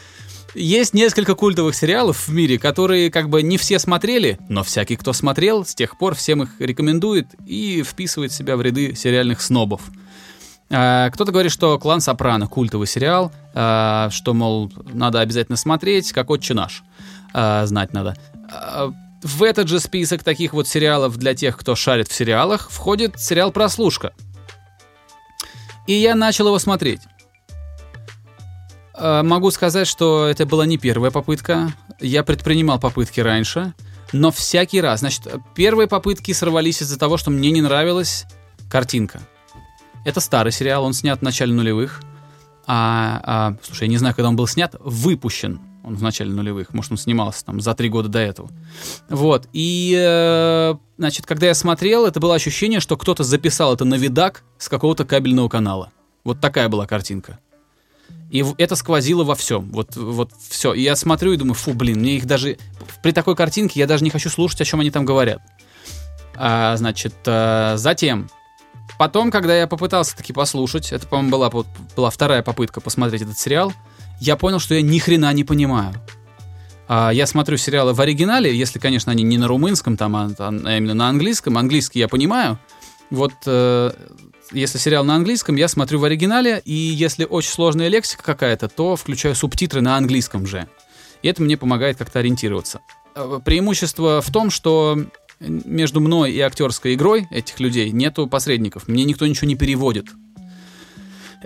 [0.55, 5.13] Есть несколько культовых сериалов в мире, которые как бы не все смотрели, но всякий, кто
[5.13, 9.83] смотрел, с тех пор всем их рекомендует и вписывает себя в ряды сериальных снобов.
[10.71, 16.31] А, Кто-то говорит, что «Клан Сопрано»— культовый сериал, а, что, мол, надо обязательно смотреть, как
[16.31, 16.83] «Отче наш».
[17.33, 18.17] А, Знать надо.
[19.23, 23.51] В этот же список таких вот сериалов для тех, кто шарит в сериалах, входит сериал
[23.51, 24.13] «Прослушка».
[25.87, 27.01] И я начал его смотреть.
[28.95, 31.73] Э, Могу сказать, что это была не первая попытка.
[31.99, 33.73] Я предпринимал попытки раньше,
[34.13, 35.01] но всякий раз.
[35.01, 38.27] Значит, первые попытки сорвались из-за того, что мне не нравилась
[38.71, 39.21] картинка.
[40.05, 42.01] Это старый сериал, он снят в начале нулевых.
[42.67, 46.75] А, а, слушай, я не знаю, когда он был снят, выпущен он в начале нулевых.
[46.75, 48.51] Может, он снимался там за три года до этого.
[49.09, 49.49] Вот.
[49.53, 54.45] И, э, значит, когда я смотрел, это было ощущение, что кто-то записал это на видак
[54.59, 55.91] с какого-то кабельного канала.
[56.25, 57.39] Вот такая была картинка.
[58.31, 59.71] И это сквозило во всем.
[59.71, 60.75] Вот, вот все.
[60.75, 62.59] И я смотрю и думаю, фу, блин, мне их даже...
[63.03, 65.41] При такой картинке я даже не хочу слушать, о чем они там говорят.
[66.37, 68.29] А, значит, э, затем...
[68.99, 71.51] Потом, когда я попытался таки послушать, это, по-моему, была,
[71.97, 73.73] была вторая попытка посмотреть этот сериал,
[74.21, 75.95] я понял, что я ни хрена не понимаю.
[76.89, 80.77] А, я смотрю сериалы в оригинале, если, конечно, они не на румынском, там, а, а
[80.77, 81.57] именно на английском.
[81.57, 82.59] Английский я понимаю.
[83.11, 83.93] Вот э,
[84.53, 88.97] если сериал на английском, я смотрю в оригинале, и если очень сложная лексика какая-то, то
[88.97, 90.69] включаю субтитры на английском же.
[91.23, 92.81] И это мне помогает как-то ориентироваться.
[93.15, 94.99] Э, Преимущество в том, что
[95.41, 98.89] между мной и актерской игрой этих людей нету посредников.
[98.89, 100.07] Мне никто ничего не переводит.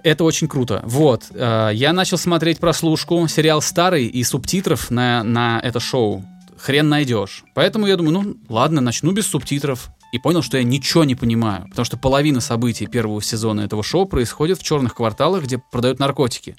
[0.02, 0.82] Это очень круто.
[0.84, 6.24] Вот, э, я начал смотреть прослушку, сериал старый, и субтитров на, на это шоу
[6.56, 7.44] хрен найдешь.
[7.54, 9.90] Поэтому я думаю, ну ладно, начну без субтитров.
[10.12, 14.04] И понял, что я ничего не понимаю, потому что половина событий первого сезона этого шоу
[14.04, 16.54] происходит в черных кварталах, где продают наркотики.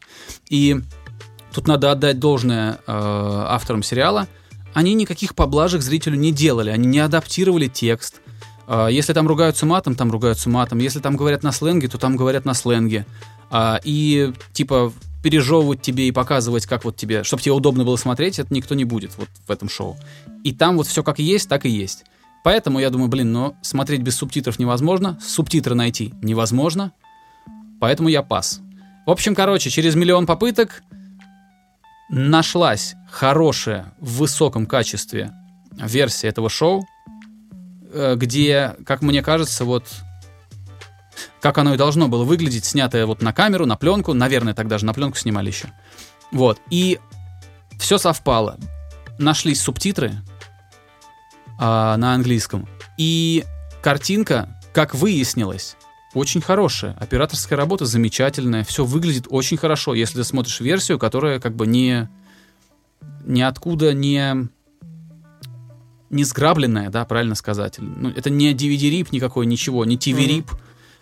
[0.49, 0.81] И
[1.53, 4.27] тут надо отдать должное э, авторам сериала.
[4.73, 8.21] Они никаких поблажек зрителю не делали, они не адаптировали текст.
[8.67, 10.79] А, Если там ругаются матом, там ругаются матом.
[10.79, 13.05] Если там говорят на сленге, то там говорят на сленге.
[13.49, 18.39] А, И типа пережевывать тебе и показывать, как вот тебе, чтобы тебе удобно было смотреть,
[18.39, 19.97] это никто не будет вот в этом шоу.
[20.43, 22.03] И там вот все как есть, так и есть.
[22.43, 26.91] Поэтому я думаю, блин, но смотреть без субтитров невозможно, субтитры найти невозможно,
[27.79, 28.59] поэтому я пас.
[29.05, 30.83] В общем, короче, через миллион попыток
[32.13, 35.33] нашлась хорошая в высоком качестве
[35.71, 36.85] версия этого шоу,
[37.91, 39.87] э, где, как мне кажется, вот
[41.41, 44.85] как оно и должно было выглядеть, снятое вот на камеру, на пленку, наверное, тогда же
[44.85, 45.69] на пленку снимали еще.
[46.31, 46.99] Вот, и
[47.79, 48.57] все совпало.
[49.17, 50.13] Нашлись субтитры
[51.59, 53.43] а, на английском, и
[53.81, 55.75] картинка, как выяснилось,
[56.13, 56.95] очень хорошая.
[56.99, 62.09] Операторская работа замечательная, все выглядит очень хорошо, если ты смотришь версию, которая как бы не
[63.25, 64.49] ниоткуда не
[66.09, 67.77] не сграбленная, да, правильно сказать.
[67.79, 70.51] Ну, это не DVD-рип никакой, ничего, не TV-рип,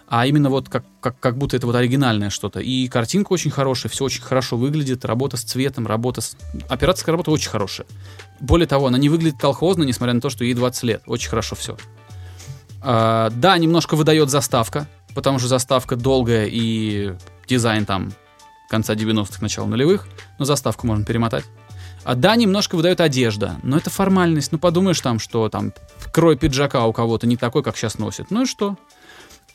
[0.08, 2.62] а именно вот как, как, как будто это вот оригинальное что-то.
[2.62, 6.38] И картинка очень хорошая, все очень хорошо выглядит, работа с цветом, работа с...
[6.70, 7.88] Операторская работа очень хорошая.
[8.40, 11.04] Более того, она не выглядит колхозно, несмотря на то, что ей 20 лет.
[11.06, 11.78] Очень хорошо все.
[12.82, 17.14] А, да, немножко выдает заставка, потому что заставка долгая и
[17.48, 18.12] дизайн там
[18.70, 20.08] конца 90-х, начала нулевых,
[20.40, 21.46] но заставку можно перемотать.
[22.04, 24.52] А да, немножко выдает одежда, но это формальность.
[24.52, 25.74] Ну, подумаешь там, что там
[26.12, 28.32] крой пиджака у кого-то не такой, как сейчас носит.
[28.32, 28.78] Ну и что?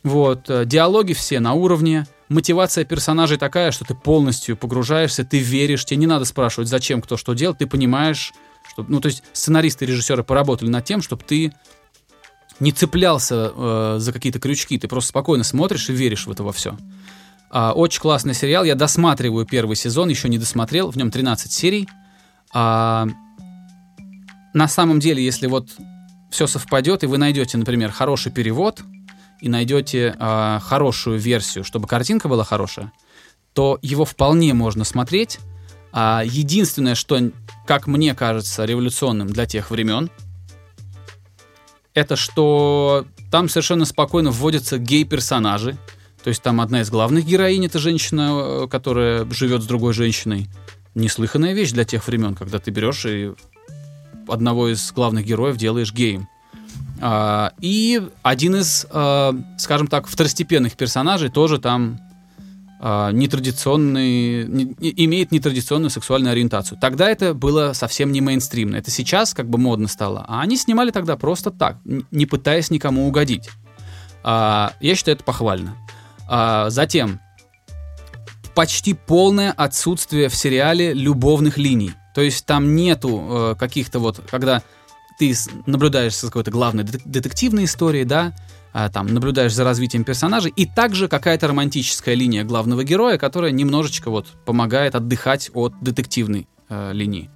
[0.05, 5.85] Вот, э, диалоги все на уровне, мотивация персонажей такая, что ты полностью погружаешься, ты веришь,
[5.85, 8.33] тебе не надо спрашивать, зачем кто что делал, ты понимаешь,
[8.69, 11.53] что, ну, то есть сценаристы и режиссеры поработали над тем, чтобы ты
[12.61, 16.53] не цеплялся э, за какие-то крючки, ты просто спокойно смотришь и веришь в это во
[16.53, 16.77] все.
[17.51, 21.89] А, очень классный сериал, я досматриваю первый сезон, еще не досмотрел, в нем 13 серий.
[22.53, 23.07] А,
[24.53, 25.71] на самом деле, если вот
[26.31, 28.83] все совпадет, и вы найдете, например, хороший перевод,
[29.41, 32.93] и найдете а, хорошую версию, чтобы картинка была хорошая,
[33.53, 35.39] то его вполне можно смотреть.
[35.93, 37.31] А, единственное, что,
[37.67, 40.11] как мне кажется, революционным для тех времен,
[41.97, 45.79] это что там совершенно спокойно вводятся гей-персонажи.
[46.23, 50.47] То есть там одна из главных героинь это женщина, э, которая живет с другой женщиной.
[50.95, 53.33] Неслыханная вещь для тех времен, когда ты берешь и
[54.29, 56.29] одного из главных героев делаешь геем.
[57.01, 61.99] А, и один из, а, скажем так, второстепенных персонажей тоже там
[62.81, 66.79] нетрадиционный, не- имеет нетрадиционную сексуальную ориентацию.
[66.81, 68.77] Тогда это было совсем не мейнстримно.
[68.77, 70.25] Это сейчас как бы модно стало.
[70.29, 71.79] А они снимали тогда просто так,
[72.11, 73.49] не пытаясь никому угодить.
[74.23, 75.77] А, я считаю это похвально.
[76.29, 77.21] А, затем,
[78.55, 81.93] почти полное отсутствие в сериале любовных линий.
[82.15, 84.63] То есть там нету э, каких-то вот, когда
[85.19, 85.35] ты
[85.67, 88.46] наблюдаешь за какой-то главной дет- детективной историей, да, а,
[88.91, 94.27] там наблюдаешь за развитием персонажей, и также какая-то романтическая линия главного героя, которая немножечко вот
[94.45, 97.31] помогает отдыхать от детективной э, линии.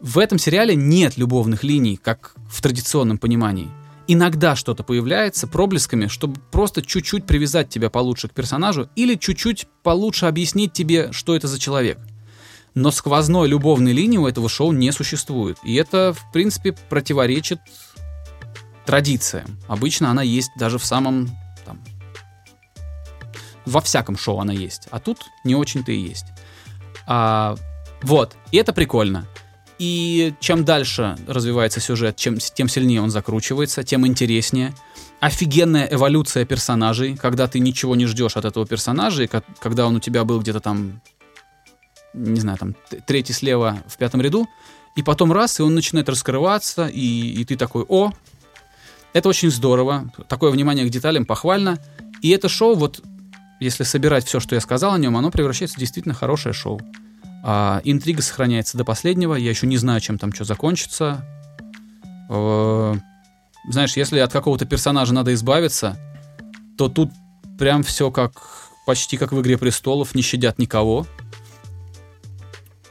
[0.00, 3.68] В этом сериале нет любовных линий, как в традиционном понимании.
[4.06, 10.24] Иногда что-то появляется проблесками, чтобы просто чуть-чуть привязать тебя получше к персонажу или чуть-чуть получше
[10.24, 11.98] объяснить тебе, что это за человек.
[12.74, 15.58] Но сквозной любовной линии у этого шоу не существует.
[15.62, 17.60] И это, в принципе, противоречит
[18.84, 19.58] традициям.
[19.68, 21.30] Обычно она есть даже в самом...
[21.64, 21.80] Там,
[23.66, 24.88] во всяком шоу она есть.
[24.90, 26.26] А тут не очень-то и есть.
[27.06, 27.56] А,
[28.02, 28.36] вот.
[28.50, 29.26] И это прикольно.
[29.78, 34.72] И чем дальше развивается сюжет, чем, тем сильнее он закручивается, тем интереснее.
[35.20, 39.96] Офигенная эволюция персонажей, когда ты ничего не ждешь от этого персонажа, и ко- когда он
[39.96, 41.00] у тебя был где-то там,
[42.12, 44.46] не знаю, там, третий слева в пятом ряду,
[44.96, 48.12] и потом раз, и он начинает раскрываться, и, и ты такой, о,
[49.14, 51.78] это очень здорово, такое внимание к деталям похвально,
[52.20, 53.02] и это шоу, вот,
[53.60, 56.80] если собирать все, что я сказал о нем, оно превращается в действительно хорошее шоу.
[57.46, 59.34] А, интрига сохраняется до последнего.
[59.34, 61.24] Я еще не знаю, чем там что закончится.
[62.30, 62.94] Э,
[63.68, 65.98] Знаешь, если от какого-то персонажа надо избавиться,
[66.76, 67.10] то тут
[67.58, 68.32] прям все как
[68.86, 71.06] почти как в Игре престолов, не щадят никого.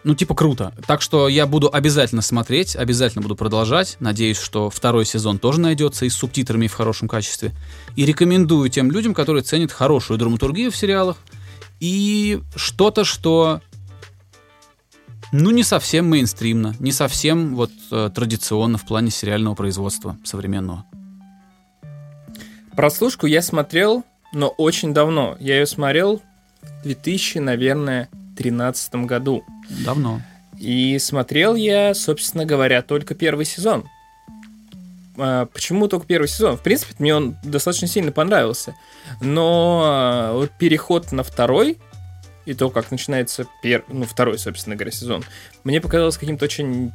[0.04, 0.74] Ну, типа, круто.
[0.86, 3.96] Так что я буду обязательно смотреть, обязательно буду продолжать.
[4.00, 7.52] Надеюсь, что второй сезон тоже найдется и с субтитрами в хорошем качестве.
[7.96, 11.18] И рекомендую тем людям, которые ценят хорошую драматургию в сериалах
[11.80, 13.62] и что-то, что
[15.32, 20.86] ну, не совсем мейнстримно, не совсем вот э, традиционно в плане сериального производства современного.
[22.76, 25.38] Прослушку я смотрел, но очень давно.
[25.40, 26.22] Я ее смотрел
[26.62, 29.44] в 2000, наверное, 13 году.
[29.70, 30.22] Давно.
[30.60, 33.90] И смотрел я, собственно говоря, только первый сезон.
[35.18, 36.58] А, Почему только первый сезон?
[36.58, 38.76] В принципе, мне он достаточно сильно понравился.
[39.22, 41.78] Но а, переход на второй,
[42.46, 43.84] и то, как начинается пер...
[43.88, 45.24] ну, второй, собственно говоря, сезон,
[45.64, 46.92] мне показалось каким-то очень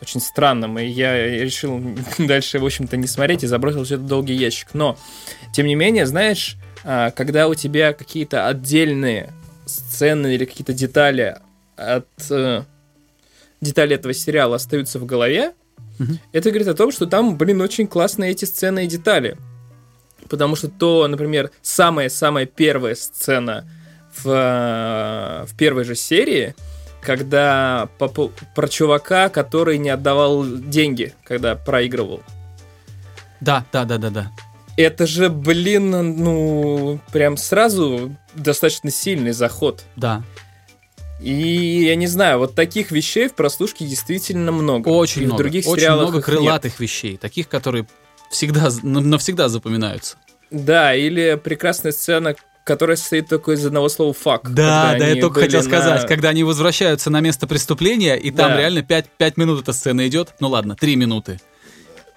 [0.00, 1.82] очень странным, и я решил
[2.18, 4.68] дальше, в общем-то, не смотреть и забросил все это долгий ящик.
[4.72, 4.96] Но,
[5.52, 9.32] тем не менее, знаешь, а, когда у тебя какие-то отдельные
[9.66, 11.38] сцены или какие-то детали
[11.78, 12.64] от э,
[13.60, 15.52] детали этого сериала остаются в голове,
[15.98, 16.18] Мгм.
[16.32, 19.36] это говорит о том, что там, блин, очень классные эти сцены и детали.
[20.28, 23.64] Потому что то, например, самая-самая первая сцена
[24.22, 26.54] в, э, в первой же серии,
[27.00, 32.22] когда по по- про чувака, который не отдавал деньги, когда проигрывал.
[33.40, 34.32] Да, да, да, да, да.
[34.76, 39.84] Это же, блин, ну, прям сразу достаточно сильный заход.
[39.96, 40.22] Да.
[41.20, 44.88] И я не знаю, вот таких вещей в прослушке действительно много.
[44.88, 45.38] Очень И много.
[45.38, 46.36] В других очень сериалах много их нет.
[46.36, 47.86] крылатых вещей, таких, которые
[48.30, 50.16] всегда, навсегда запоминаются.
[50.50, 54.52] Да, или прекрасная сцена, которая состоит только из одного слова «фак».
[54.52, 58.52] Да, да, я только хотел на- сказать, когда они возвращаются на место преступления, и там
[58.52, 58.58] Да.
[58.58, 61.40] реально 5, 5 минут эта сцена идет, ну ладно, 3 минуты.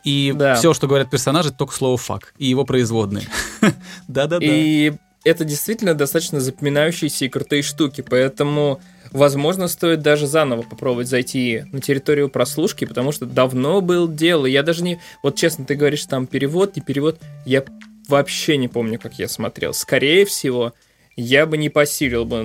[0.03, 0.55] И Да.
[0.55, 3.27] все, что говорят персонажи, только слово фак и его производные.
[4.07, 4.45] Да-да-да.
[4.45, 11.63] И это действительно достаточно запоминающиеся и крутые штуки, поэтому, возможно, стоит даже заново попробовать зайти
[11.71, 14.45] на территорию прослушки, потому что давно был дело.
[14.45, 14.99] Я даже не...
[15.23, 17.19] Вот честно, ты говоришь, там перевод, не перевод.
[17.45, 17.63] Я
[18.07, 19.73] вообще не помню, как я смотрел.
[19.73, 20.73] Скорее всего,
[21.15, 22.43] я бы не посилил бы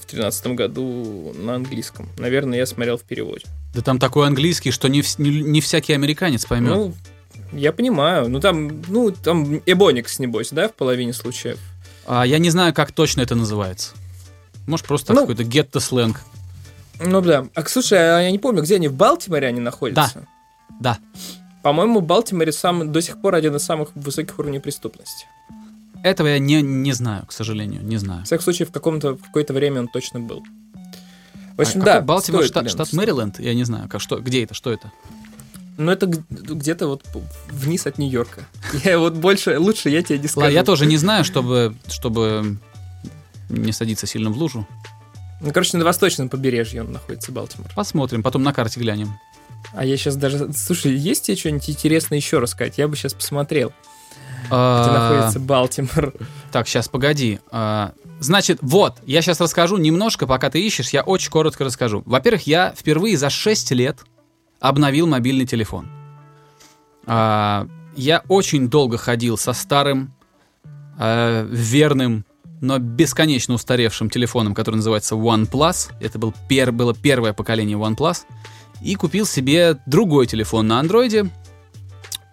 [0.00, 2.08] в тринадцатом году на английском.
[2.18, 3.44] Наверное, я смотрел в переводе.
[3.74, 6.70] Да там такой английский, что не, не, не всякий американец поймет.
[6.70, 6.94] Ну,
[7.52, 8.28] я понимаю.
[8.28, 11.58] Ну, там, ну, там Эбоникс, небось, да, в половине случаев.
[12.06, 13.92] А я не знаю, как точно это называется.
[14.66, 16.20] Может, просто Ну, какой-то гетто-сленг.
[17.00, 17.46] Ну да.
[17.54, 20.26] А слушай, а я не помню, где они в Балтиморе они находятся?
[20.80, 20.98] Да.
[21.62, 25.26] По-моему, в Балтиморе сам, до сих пор один из самых высоких уровней преступности.
[26.02, 28.22] Этого я не, не знаю, к сожалению, не знаю.
[28.22, 30.42] В всяком случае, в, каком-то, в какое-то время он точно был.
[31.56, 32.00] В общем, А да.
[32.00, 32.92] Балтимор, стоит, штат, штат.
[32.92, 33.40] Мэриленд?
[33.40, 34.92] Я не знаю, как, что, где это, что это?
[35.78, 37.02] Ну, это где-то вот
[37.50, 38.44] вниз от Нью-Йорка.
[38.84, 40.44] Я вот больше, лучше я тебе не скажу.
[40.44, 42.58] Ладно, я тоже не знаю, чтобы, чтобы
[43.54, 44.66] не садиться сильно в лужу.
[45.40, 47.70] Ну, короче, на восточном побережье он находится, Балтимор.
[47.74, 49.12] Посмотрим, потом на карте глянем.
[49.72, 50.52] А я сейчас даже...
[50.52, 52.78] Слушай, есть тебе что-нибудь интересное еще рассказать?
[52.78, 53.68] Я бы сейчас посмотрел,
[54.46, 56.14] где А, находится Балтимор.
[56.52, 57.40] Так, сейчас, погоди.
[57.50, 62.02] А, Значит, вот, я сейчас расскажу немножко, пока ты ищешь, я очень коротко расскажу.
[62.06, 63.98] Во-первых, я впервые за 6 лет
[64.60, 65.88] обновил мобильный телефон.
[67.06, 70.14] А, Я очень долго ходил со старым,
[70.98, 72.24] э, верным,
[72.64, 75.92] но бесконечно устаревшим телефоном, который называется OnePlus.
[76.00, 78.22] Это был пер, было первое поколение OnePlus.
[78.80, 81.30] И купил себе другой телефон на андроиде,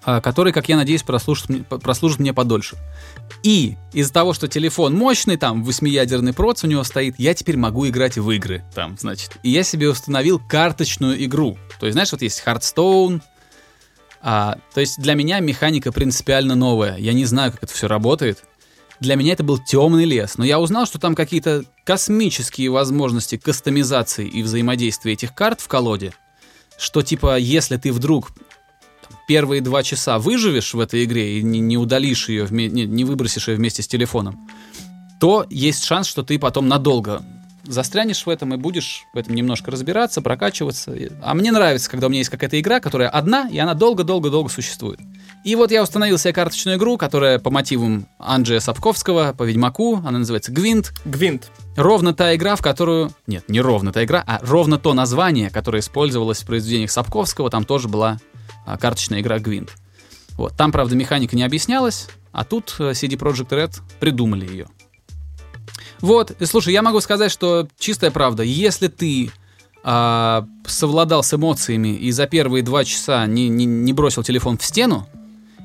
[0.03, 2.75] который, как я надеюсь, прослужит, прослужит мне подольше.
[3.43, 7.88] И из-за того, что телефон мощный, там, восьмиядерный проц у него стоит, я теперь могу
[7.88, 9.38] играть в игры, там, значит.
[9.43, 11.57] И я себе установил карточную игру.
[11.79, 13.21] То есть, знаешь, вот есть Hearthstone,
[14.23, 16.97] а, то есть для меня механика принципиально новая.
[16.97, 18.43] Я не знаю, как это все работает.
[19.02, 24.28] Для меня это был темный лес, но я узнал, что там какие-то космические возможности кастомизации
[24.28, 26.14] и взаимодействия этих карт в колоде,
[26.78, 28.32] что типа, если ты вдруг
[29.28, 33.47] первые два часа выживешь в этой игре и не, не удалишь ее, не, не выбросишь
[33.47, 34.47] ее вместе с телефоном,
[35.20, 37.24] то есть шанс, что ты потом надолго
[37.64, 40.93] застрянешь в этом и будешь в этом немножко разбираться, прокачиваться.
[41.22, 44.99] А мне нравится, когда у меня есть какая-то игра, которая одна, и она долго-долго-долго существует.
[45.43, 50.20] И вот я установил себе карточную игру, которая по мотивам Анджея Сапковского, по Ведьмаку, она
[50.20, 50.93] называется Гвинт.
[51.05, 51.51] Гвинт.
[51.76, 53.12] Ровно та игра, в которую...
[53.28, 57.64] Нет, не ровно та игра, а ровно то название, которое использовалось в произведениях Сапковского, там
[57.64, 58.20] тоже была
[58.66, 59.72] а, карточная игра Гвинт.
[60.38, 60.55] Вот.
[60.55, 64.68] Там, правда, механика не объяснялась, а тут э, CD Projekt Red придумали ее.
[66.02, 69.32] Вот, и слушай, я могу сказать, что чистая правда, если ты
[69.84, 74.66] а, совладал с эмоциями и за первые два часа не, не, не бросил телефон в
[74.66, 75.08] стену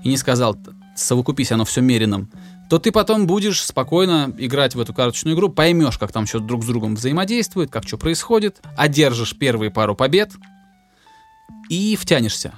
[0.04, 0.56] и не сказал,
[0.94, 2.30] совокупись оно все меренным,
[2.68, 6.64] то ты потом будешь спокойно играть в эту карточную игру, поймешь, как там что друг
[6.64, 10.32] с другом взаимодействует, как что происходит, одержишь первые пару побед
[11.68, 12.54] и втянешься.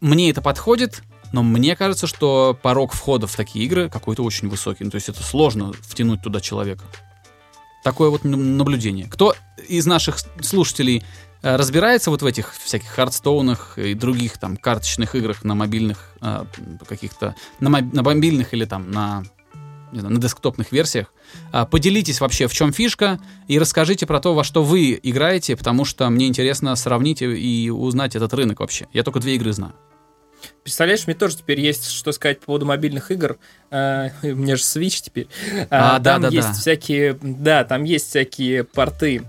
[0.00, 1.02] Мне это подходит,
[1.32, 4.84] но мне кажется, что порог входа в такие игры какой-то очень высокий.
[4.84, 6.84] Ну, то есть это сложно втянуть туда человека.
[7.86, 9.06] Такое вот наблюдение.
[9.06, 9.36] Кто
[9.68, 11.04] из наших слушателей
[11.42, 16.46] э, разбирается вот в этих всяких хардстоунах и других там карточных играх на мобильных э,
[16.88, 19.22] каких-то на, моб- на мобильных или там на
[19.92, 21.14] не знаю, на десктопных версиях.
[21.52, 25.84] А, Поделитесь вообще, в чем фишка, и расскажите про то, во что вы играете, потому
[25.84, 28.88] что мне интересно сравнить и узнать этот рынок вообще.
[28.92, 29.74] Я только две игры знаю.
[30.62, 33.38] Представляешь, мне тоже теперь есть что сказать по поводу мобильных игр.
[33.70, 35.28] А, у меня же Switch теперь.
[35.70, 36.54] А, да, там да, есть да.
[36.54, 39.22] всякие, да, там есть всякие порты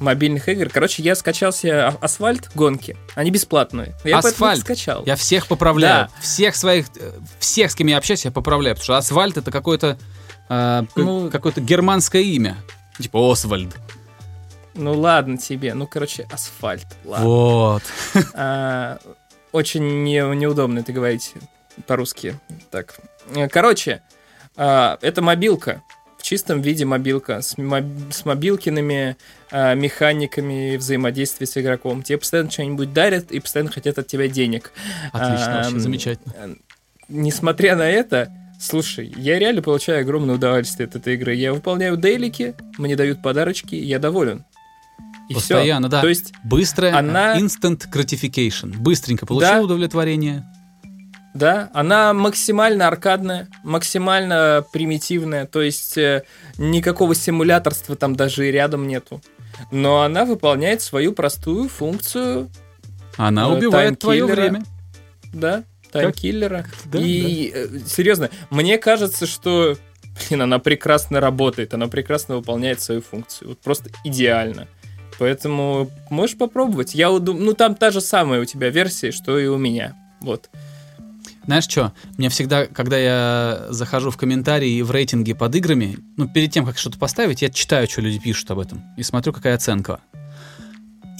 [0.00, 0.68] мобильных игр.
[0.68, 2.96] Короче, я скачал себе а- асфальт гонки.
[3.14, 3.94] Они бесплатные.
[4.04, 4.60] Я Асфальт.
[4.60, 5.04] скачал.
[5.06, 6.08] Я всех поправляю.
[6.20, 8.74] Всех своих, э, всех, с кем я общаюсь, я поправляю.
[8.74, 9.96] Потому что асфальт это какое-то
[10.48, 12.56] э, Ну- какое-то германское имя.
[12.98, 13.74] Типа Освальд.
[14.74, 15.74] Ну ладно тебе.
[15.74, 16.86] Ну, короче, асфальт.
[17.04, 17.26] Ладно.
[17.26, 17.82] Вот.
[18.34, 18.98] А,
[19.52, 21.34] очень не- неудобно это говорить
[21.86, 22.38] по-русски.
[22.70, 22.96] Так.
[23.34, 24.02] Э, Короче,
[24.56, 25.82] а, это мобилка.
[26.18, 27.40] В чистом виде мобилка.
[27.42, 29.16] С, моб- с мобилкиными
[29.50, 32.02] а, механиками взаимодействия с игроком.
[32.02, 34.72] Тебе постоянно что-нибудь дарят и постоянно хотят от тебя денег.
[35.12, 36.34] Отлично, вообще Ам, замечательно.
[36.36, 36.54] э,
[37.08, 41.34] Несмотря на это, слушай, я реально получаю огромное удовольствие от этой игры.
[41.34, 44.44] Я выполняю дейлики, мне дают подарочки, я доволен.
[45.32, 45.34] И.
[45.34, 46.00] Постоянно, да.
[46.00, 48.76] То есть Быстрая она- instant gratification.
[48.76, 49.60] Быстренько получил Да.
[49.62, 50.44] удовлетворение.
[51.34, 56.24] Да, она максимально аркадная, максимально примитивная, то есть э,
[56.58, 59.22] никакого симуляторства там даже и рядом нету.
[59.70, 62.50] Но она выполняет свою простую функцию,
[63.16, 64.62] Она Э, убивает твое время.
[65.32, 66.66] да, таймкиллера.
[66.86, 69.76] Да, и э, серьезно, мне кажется, что
[70.28, 74.68] блин, она прекрасно работает, она прекрасно выполняет свою функцию, вот просто идеально.
[75.22, 76.96] Поэтому можешь попробовать.
[76.96, 79.94] Я удум- ну там та же самая у тебя версия, что и у меня.
[80.20, 80.50] Вот.
[81.44, 81.92] Знаешь что?
[82.18, 86.66] Мне всегда, когда я захожу в комментарии и в рейтинги под играми, ну, перед тем,
[86.66, 90.00] как что-то поставить, я читаю, что люди пишут об этом, и смотрю, какая оценка.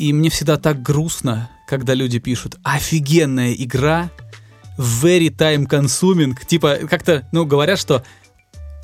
[0.01, 4.11] И мне всегда так грустно, когда люди пишут «Офигенная игра,
[4.79, 6.35] very time consuming».
[6.45, 8.03] Типа, как-то, ну, говорят, что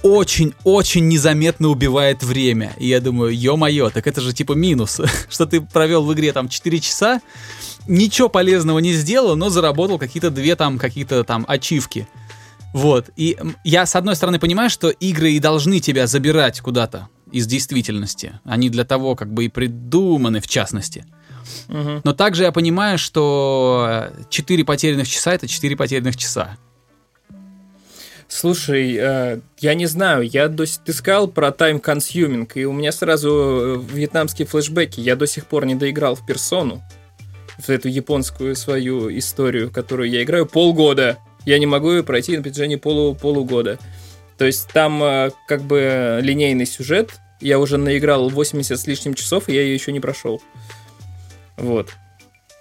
[0.03, 2.75] очень-очень незаметно убивает время.
[2.79, 6.49] И я думаю, ё-моё, так это же типа минус, что ты провел в игре там
[6.49, 7.21] 4 часа,
[7.87, 12.09] ничего полезного не сделал, но заработал какие-то две там, какие-то там ачивки.
[12.75, 13.11] Вот.
[13.17, 18.41] И я, с одной стороны, понимаю, что игры и должны тебя забирать куда-то из действительности.
[18.45, 21.07] Они для того, как бы и придуманы, в частности.
[21.69, 22.03] Мгм.
[22.05, 26.57] Но также я понимаю, что 4 потерянных часа— это 4 потерянных часа.
[28.29, 30.85] Слушай, э, я не знаю, я до сих...
[30.85, 35.01] ты сказал про time consuming, и у меня сразу э, вьетнамские флешбеки.
[35.01, 36.83] Я до сих пор не доиграл в персону.
[37.59, 41.19] в эту японскую свою историю, которую я играю полгода.
[41.47, 43.79] Я не могу ее пройти на протяжении полу, полугода.
[44.37, 47.15] То есть там э, как бы линейный сюжет.
[47.41, 50.43] Я уже наиграл 80 с лишним часов, и я ее еще не прошел.
[51.57, 51.95] Вот.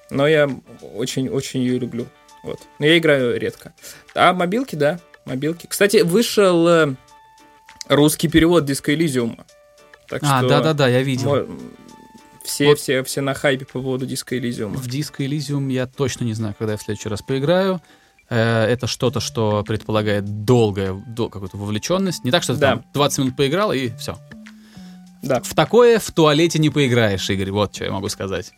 [0.10, 0.50] Но я
[0.96, 2.08] очень-очень ее люблю.
[2.44, 2.62] Вот.
[2.80, 3.74] Но я играю редко.
[4.16, 5.68] А мобилки, да, мобилки.
[5.68, 6.96] Кстати, вышел э,
[7.88, 9.40] русский перевод Disco Elysium.
[10.08, 11.48] Так а, да-да-да, я видел.
[12.44, 12.80] Все, вот.
[12.80, 14.76] все, все на хайпе по поводу Disco Elysium.
[14.76, 17.82] В Disco Elysium я точно не знаю, когда я в следующий раз поиграю.
[18.30, 22.24] Э, это что-то, что предполагает долгая дол- какую-то вовлеченность.
[22.24, 22.70] Не так, что ты да.
[22.72, 24.18] там 20 минут поиграл и все.
[25.22, 25.42] Да.
[25.42, 27.52] В такое в туалете не поиграешь, Игорь.
[27.52, 28.54] Вот что я могу сказать.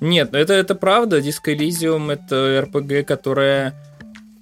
[0.00, 1.18] Нет, это, это правда.
[1.18, 3.74] Disco Elysium— это RPG, которая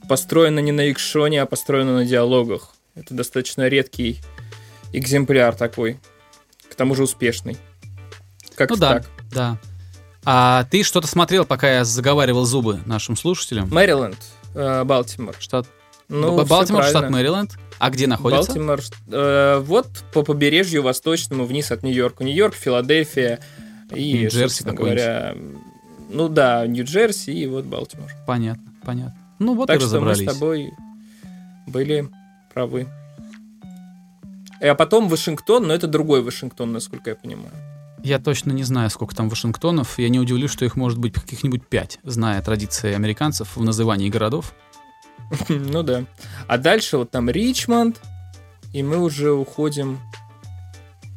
[0.08, 2.74] построена не на экшоне, а построена на диалогах.
[2.94, 4.20] Это достаточно редкий
[4.92, 5.98] экземпляр такой.
[6.70, 7.56] К тому же успешный.
[8.54, 9.06] Как ну да, так.
[9.32, 9.58] да.
[10.24, 13.68] А ты что-то смотрел, пока я заговаривал зубы нашим слушателям?
[13.68, 14.18] Мэриленд,
[14.54, 15.36] э, Балтимор.
[15.38, 15.66] Штат...
[16.08, 17.52] Ну, Балтимор, штат Мэриленд.
[17.78, 18.52] А где находится?
[18.52, 22.24] Балтимор, э, вот по побережью восточному, вниз от Нью-Йорка.
[22.24, 23.40] Нью-Йорк, Филадельфия
[23.94, 25.34] и, Нью-Джерси говоря,
[26.08, 28.10] ну да, Нью-Джерси и вот Балтимор.
[28.26, 29.23] Понятно, понятно.
[29.38, 30.16] Ну вот так и разобрались.
[30.18, 30.72] что мы с тобой
[31.66, 32.08] были
[32.52, 32.86] правы.
[34.60, 37.52] А потом Вашингтон, но это другой Вашингтон, насколько я понимаю.
[38.02, 39.98] Я точно не знаю, сколько там Вашингтонов.
[39.98, 44.54] Я не удивлюсь, что их может быть каких-нибудь пять, зная традиции американцев в назывании городов.
[45.48, 46.04] Ну да.
[46.46, 48.00] А дальше вот там Ричмонд,
[48.72, 50.00] и мы уже уходим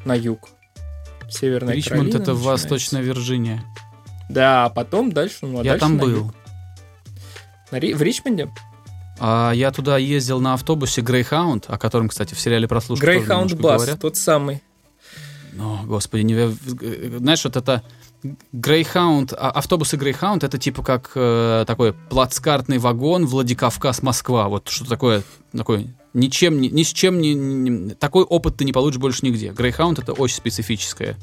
[0.05, 0.49] на юг.
[1.30, 3.63] Северная Ричмонд это Восточная Вирджиния.
[4.30, 5.39] Да, а потом дальше...
[5.41, 6.28] Ну, а я дальше там был.
[6.28, 6.32] Ри...
[7.72, 8.49] В Ричмонде?
[9.20, 13.26] А я туда ездил на автобусе Greyhound, о котором, кстати, в сериале прослушали.
[13.26, 14.61] Greyhound Бас, тот самый.
[15.59, 17.18] О, господи, не...
[17.18, 17.84] знаешь, вот это
[18.53, 24.49] Greyhound, а, автобусы Greyhound это типа как э, такой плацкартный вагон Владикавказ-Москва.
[24.49, 25.24] Вот что такое,
[25.55, 29.49] такой ничем, ни, ни с чем не, не, такой опыт ты не получишь больше нигде.
[29.49, 31.15] Greyhound это очень специфическая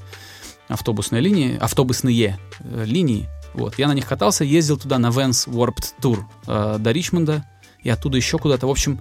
[0.69, 3.29] автобусная линия, автобусные э, линии.
[3.55, 7.49] Вот, я на них катался, ездил туда на Vans Warped Tour э, до Ричмонда
[7.83, 8.67] и оттуда еще куда-то.
[8.67, 9.01] В общем,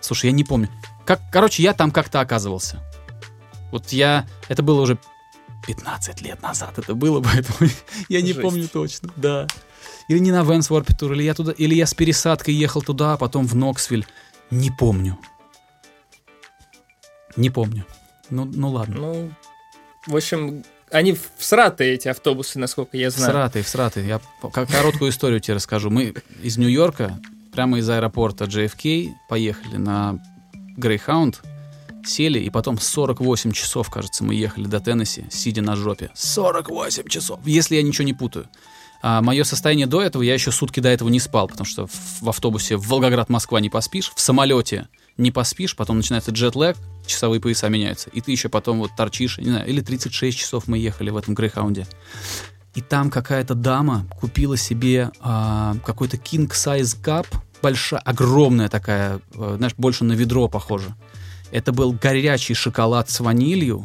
[0.00, 0.70] слушай, я не помню.
[1.04, 2.82] Как, короче, я там как-то оказывался.
[3.70, 4.26] Вот я...
[4.48, 4.98] Это было уже
[5.66, 7.70] 15 лет назад это было, поэтому
[8.08, 8.40] я не Жесть.
[8.40, 9.10] помню точно.
[9.16, 9.46] Да.
[10.08, 11.52] Или не на Венс Warped Tour, или я туда...
[11.52, 14.06] Или я с пересадкой ехал туда, а потом в Ноксвиль.
[14.50, 15.18] Не помню.
[17.36, 17.84] Не помню.
[18.30, 18.96] Ну, ну ладно.
[18.96, 19.30] Ну,
[20.06, 20.64] в общем,
[20.94, 23.30] они всратые, эти автобусы, насколько я знаю.
[23.30, 24.06] Всратые, всратые.
[24.06, 24.20] Я
[24.52, 25.90] короткую историю тебе расскажу.
[25.90, 27.18] Мы из Нью-Йорка,
[27.52, 30.20] прямо из аэропорта JFK, поехали на
[30.78, 31.36] Greyhound,
[32.06, 36.10] сели, и потом 48 часов, кажется, мы ехали до Теннесси, сидя на жопе.
[36.14, 37.40] 48 часов!
[37.44, 38.48] Если я ничего не путаю.
[39.02, 41.88] А мое состояние до этого, я еще сутки до этого не спал, потому что
[42.20, 47.68] в автобусе в Волгоград-Москва не поспишь, в самолете не поспишь, потом начинается джетлэг, часовые пояса
[47.68, 51.16] меняются, и ты еще потом вот торчишь, не знаю, или 36 часов мы ехали в
[51.16, 51.86] этом Грейхаунде.
[52.74, 57.26] И там какая-то дама купила себе а, какой-то king size cup,
[57.62, 60.94] большая, огромная такая, а, знаешь, больше на ведро похоже.
[61.52, 63.84] Это был горячий шоколад с ванилью,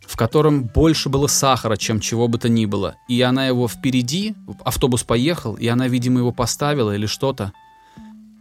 [0.00, 2.96] в котором больше было сахара, чем чего бы то ни было.
[3.08, 4.34] И она его впереди,
[4.64, 7.52] автобус поехал, и она, видимо, его поставила или что-то.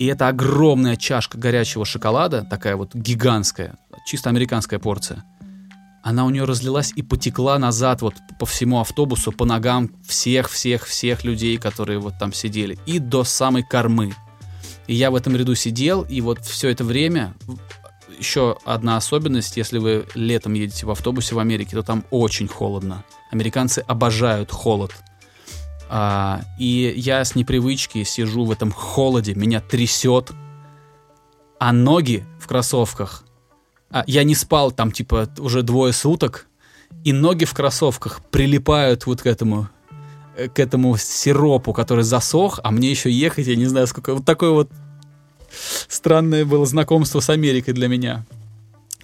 [0.02, 5.24] И это огромная чашка горячего шоколада, такая вот гигантская, чисто американская порция.
[6.02, 11.60] Она у нее разлилась и потекла назад вот по всему автобусу, по ногам всех-всех-всех людей,
[11.60, 14.16] которые вот там сидели, и до самой кормы.
[14.88, 17.36] И я в этом ряду сидел, и вот все это время
[18.18, 23.04] еще одна особенность, если вы летом едете в автобусе в Америке, то там очень холодно.
[23.30, 24.96] Американцы обожают холод.
[25.94, 30.32] А, и я с непривычки сижу в этом холоде, меня трясет,
[31.60, 33.26] а ноги в кроссовках.
[33.90, 36.48] А, я не спал там типа уже двое суток,
[37.04, 39.68] и ноги в кроссовках прилипают вот к этому
[40.38, 44.14] э, к этому сиропу, который засох, а мне еще ехать, я не знаю, сколько.
[44.14, 44.70] Вот такое вот
[45.90, 48.26] странное было знакомство с Америкой для меня.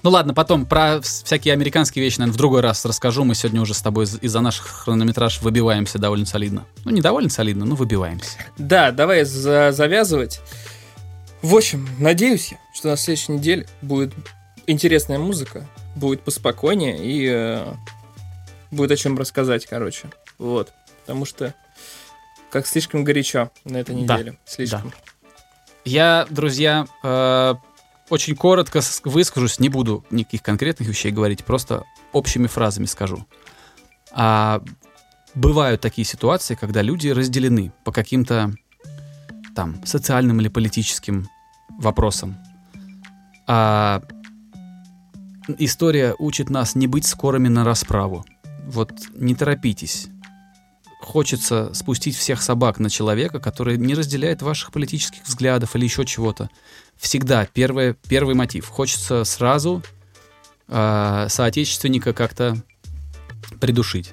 [0.08, 3.26] Ну ладно, потом про всякие американские вещи, наверное, в другой раз расскажу.
[3.26, 6.66] Мы сегодня уже с тобой из-за наших хронометраж выбиваемся довольно солидно.
[6.86, 8.38] Ну, не довольно солидно, но выбиваемся.
[8.58, 10.40] Да, давай за завязывать.
[11.42, 14.14] В общем, надеюсь я, что на следующей неделе будет
[14.66, 17.74] интересная музыка, будет поспокойнее и э,
[18.72, 20.08] будет о чем рассказать, короче.
[20.38, 20.72] Вот.
[21.02, 21.54] Потому что
[22.50, 24.32] как слишком горячо на этой неделе.
[24.32, 24.90] Да, слишком.
[24.90, 25.30] Да.
[25.84, 27.56] Я, друзья, э,
[28.10, 33.26] очень коротко выскажусь, не буду никаких конкретных вещей говорить, просто общими фразами скажу.
[34.12, 34.62] А
[35.36, 38.54] бывают такие ситуации, когда люди разделены по каким-то
[39.56, 41.28] там социальным или политическим
[41.80, 42.38] вопросам.
[43.48, 44.02] А
[45.58, 48.26] история учит нас не быть скорыми на расправу.
[48.66, 50.10] Вот не торопитесь.
[51.08, 56.50] Хочется спустить всех собак на человека, который не разделяет ваших политических взглядов или еще чего-то.
[56.98, 58.68] Всегда первое, первый мотив.
[58.68, 59.82] Хочется сразу
[60.68, 62.62] э, соотечественника как-то
[63.62, 64.12] придушить.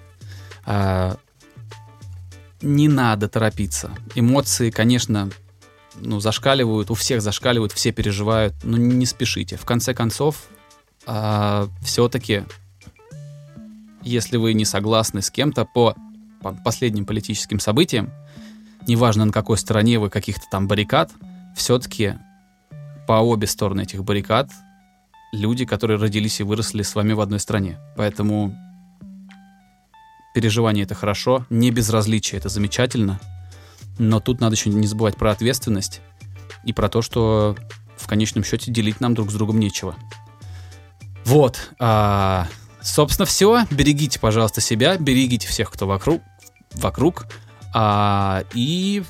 [0.67, 1.17] Э,
[2.63, 3.91] не надо торопиться.
[4.15, 5.31] Эмоции, конечно,
[5.97, 9.57] ну, зашкаливают, у всех зашкаливают, все переживают, но не спешите.
[9.57, 10.45] В конце концов,
[11.07, 12.45] а, все-таки,
[14.01, 15.97] если вы не согласны с кем-то по
[16.53, 18.11] последним политическим событиям,
[18.87, 21.11] неважно на какой стороне вы каких-то там баррикад,
[21.57, 22.15] все-таки
[23.07, 24.51] по обе стороны этих баррикад
[25.33, 27.79] люди, которые родились и выросли с вами в одной стране.
[27.97, 28.57] Поэтому
[30.35, 33.21] переживание это хорошо, не безразличие это замечательно,
[33.99, 36.01] но тут надо еще не забывать про ответственность
[36.65, 37.57] и про то, что
[37.97, 39.95] в конечном счете делить нам друг с другом нечего.
[41.25, 41.73] Вот.
[41.79, 42.49] А,
[42.83, 43.65] собственно, все.
[43.71, 46.23] Берегите, пожалуйста, себя, берегите всех, кто вокруг.
[46.75, 47.27] Вокруг
[47.75, 49.03] а, и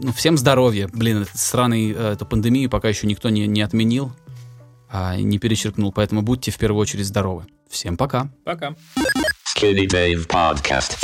[0.00, 0.88] ну, всем здоровья.
[0.92, 4.12] Блин, этот сраный, э, эту пандемию пока еще никто не, не отменил,
[4.88, 5.92] а, не перечеркнул.
[5.92, 7.44] Поэтому будьте в первую очередь здоровы.
[7.68, 8.30] Всем пока.
[8.44, 8.74] Пока.
[9.56, 11.00] Skinny Dave Podcast.